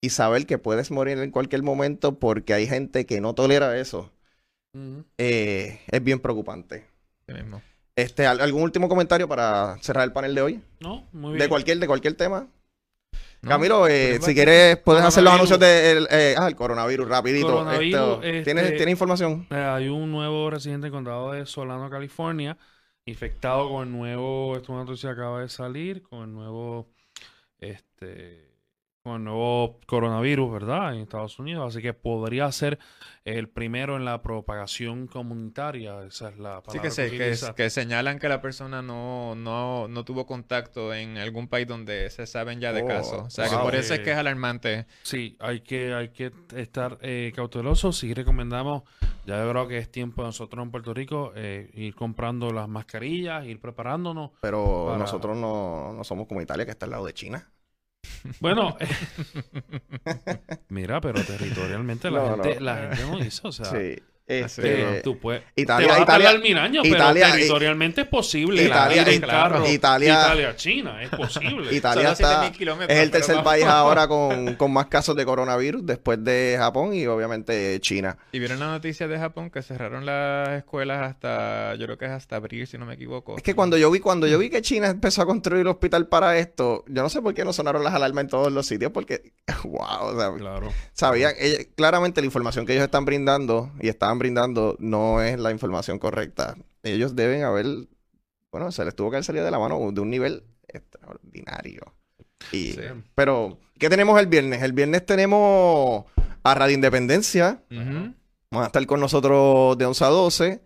[0.00, 4.10] y saber que puedes morir en cualquier momento porque hay gente que no tolera eso,
[5.18, 6.84] eh, es bien preocupante.
[7.26, 7.62] Sí mismo.
[7.96, 10.60] Este, ¿al- ¿Algún último comentario para cerrar el panel de hoy?
[10.80, 11.38] No, muy bien.
[11.40, 12.46] De cualquier, de cualquier tema.
[13.40, 13.50] ¿No?
[13.50, 15.62] Camilo, eh, Pero si quieres, puedes hacer los Coronavirus.
[15.62, 17.46] anuncios del ah, el coronavirus, rapidito.
[17.46, 19.46] Coronavirus, Esto, ¿tienes, este- ¿Tienes información?
[19.50, 22.56] Eh, hay un nuevo residente en el condado de Solano, California,
[23.08, 26.88] infectado con el nuevo, esto que acaba de salir, con el nuevo,
[27.58, 28.47] este,
[29.08, 30.94] con el nuevo coronavirus, ¿verdad?
[30.94, 32.78] En Estados Unidos, así que podría ser
[33.24, 38.18] el primero en la propagación comunitaria, esa es la palabra Sí, que, se, que, señalan
[38.18, 42.72] que la persona no, no, no tuvo contacto en algún país donde se saben ya
[42.72, 43.22] de Oh, casos.
[43.26, 44.86] O sea, que por eso es que es alarmante.
[45.02, 47.98] Sí, hay que, hay que estar eh, cautelosos.
[47.98, 48.84] Sí recomendamos,
[49.26, 52.68] ya yo creo que es tiempo de nosotros en Puerto Rico eh, ir comprando las
[52.68, 54.30] mascarillas, ir preparándonos.
[54.40, 57.50] Pero para- nosotros no, no somos como Italia, que está al lado de China.
[58.40, 58.88] Bueno, eh,
[60.68, 62.60] mira, pero territorialmente la, No, gente, no.
[62.64, 63.96] la gente no dice, o sea, sí.
[64.28, 68.06] Este, tú puedes, Italia- te vas a Italia- tardar mil años, Italia- pero territorialmente es
[68.08, 68.62] posible.
[68.62, 71.74] Italia- en carro, Italia- Italia, China, es posible.
[71.74, 73.50] Italia está, 7.000 kilómetros, es el tercer vamos.
[73.50, 78.18] país ahora con, con más casos de coronavirus después de Japón y obviamente China.
[78.32, 82.10] Y vieron la noticia de Japón que cerraron las escuelas hasta, yo creo que es
[82.10, 83.36] hasta abril, si no me equivoco.
[83.36, 86.06] Es que cuando yo vi, cuando yo vi que China empezó a construir el hospital
[86.06, 88.92] para esto, yo no sé por qué no sonaron las alarmas en todos los sitios,
[88.92, 89.32] porque,
[89.64, 90.68] wow, o sea, Claro.
[90.92, 95.50] sabían, ella- claramente la información que ellos están brindando y estaban brindando no es la
[95.50, 96.56] información correcta.
[96.82, 97.66] Ellos deben haber,
[98.50, 101.94] bueno, se les tuvo que haber salido de la mano de un nivel extraordinario.
[102.52, 102.80] Y, Sí.
[103.14, 104.62] Pero, ¿qué tenemos el viernes?
[104.62, 106.04] El viernes tenemos
[106.42, 107.62] a Radio Independencia.
[107.70, 110.62] Van a estar con nosotros de 11 a 12.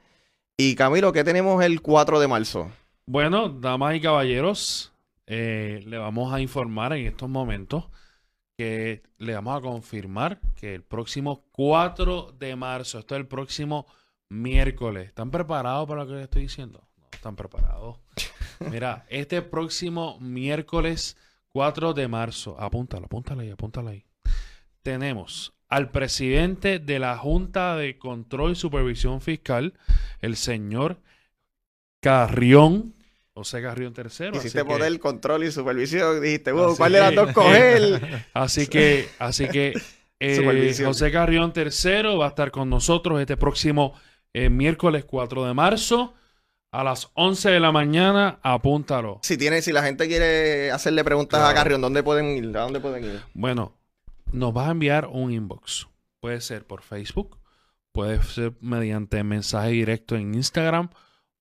[0.57, 2.71] Y Camilo, ¿qué tenemos el 4 de marzo?
[3.07, 4.93] Bueno, damas y caballeros,
[5.27, 7.87] eh, le vamos a informar en estos momentos
[8.57, 13.87] que le vamos a confirmar que el próximo 4 de marzo, esto es el próximo
[14.29, 16.87] miércoles, ¿están preparados para lo que les estoy diciendo?
[16.99, 17.99] No están preparados.
[18.71, 21.17] Mira, este próximo miércoles
[21.51, 24.05] 4 de marzo, apúntalo, apúntalo ahí, apúntalo ahí.
[24.83, 29.75] Tenemos al presidente de la Junta de Control y Supervisión Fiscal,
[30.21, 31.01] el señor
[32.01, 32.95] Carrión,
[33.35, 34.05] José Carrión III.
[34.07, 36.21] Hiciste así que- poder, control y supervisión.
[36.21, 38.27] Dijiste, wow, Así ¿cuál de las dos coger?
[38.35, 39.73] Así que, así que
[40.21, 40.75] eh.
[40.85, 43.95] José Carrión III va a estar con nosotros este próximo
[44.35, 46.15] eh, miércoles 4 de marzo
[46.71, 48.39] a las 11 de la mañana.
[48.43, 49.19] Apúntalo.
[49.23, 51.55] si tiene, si la gente quiere hacerle preguntas a.
[51.55, 52.57] Carrión, ¿dónde pueden ir?
[52.57, 53.21] ¿A dónde pueden ir?
[53.35, 53.77] Bueno,
[54.31, 55.89] nos vas a enviar un inbox.
[56.21, 57.39] Puede ser por Facebook,
[57.93, 60.91] puede ser mediante mensaje directo en Instagram,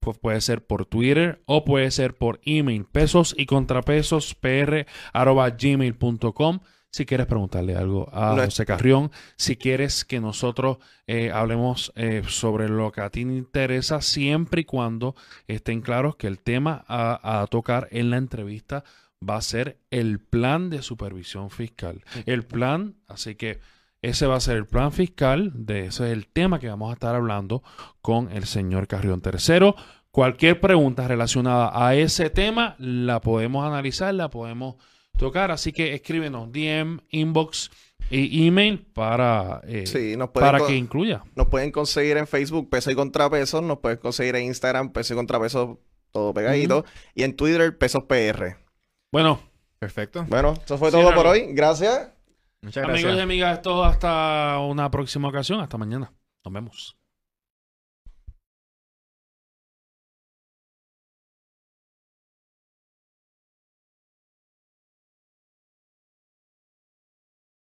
[0.02, 2.86] pues puede ser por Twitter o puede ser por email.
[2.86, 6.60] Pesos y contrapesos pr gmail.com.
[6.90, 12.24] Si quieres preguntarle algo a No José Carrión, si quieres que nosotros eh, hablemos eh,
[12.28, 15.16] sobre lo que a ti te interesa, siempre y cuando
[15.48, 18.84] estén claros que el tema a, a tocar en la entrevista
[19.28, 22.04] va a ser el plan de supervisión fiscal.
[22.26, 23.60] El plan, así que
[24.02, 26.94] ese va a ser el plan fiscal, de ese es el tema que vamos a
[26.94, 27.64] estar hablando
[28.02, 29.74] con el señor Carrión III.
[30.12, 34.76] Cualquier pregunta relacionada a ese tema la podemos analizar, la podemos
[35.18, 37.70] tocar, así que escríbenos DM, inbox
[38.10, 41.24] e email para, eh, Sí, nos pueden, para que incluya.
[41.36, 45.18] nos pueden conseguir en Facebook Peso y Contrapesos, nos pueden conseguir en Instagram Peso y
[45.18, 45.78] Contrapesos,
[46.12, 46.84] todo pegadito,
[47.16, 48.58] y en Twitter Pesos PR.
[49.12, 49.40] Bueno,
[49.80, 50.26] Perfecto.
[50.30, 51.48] Bueno, eso fue Sí, todo por hoy.
[51.54, 52.12] Gracias.
[52.62, 53.24] Muchas amigos y gracias.
[53.24, 56.14] amigas, esto hasta una próxima ocasión, hasta mañana.
[56.46, 57.01] Nos vemos.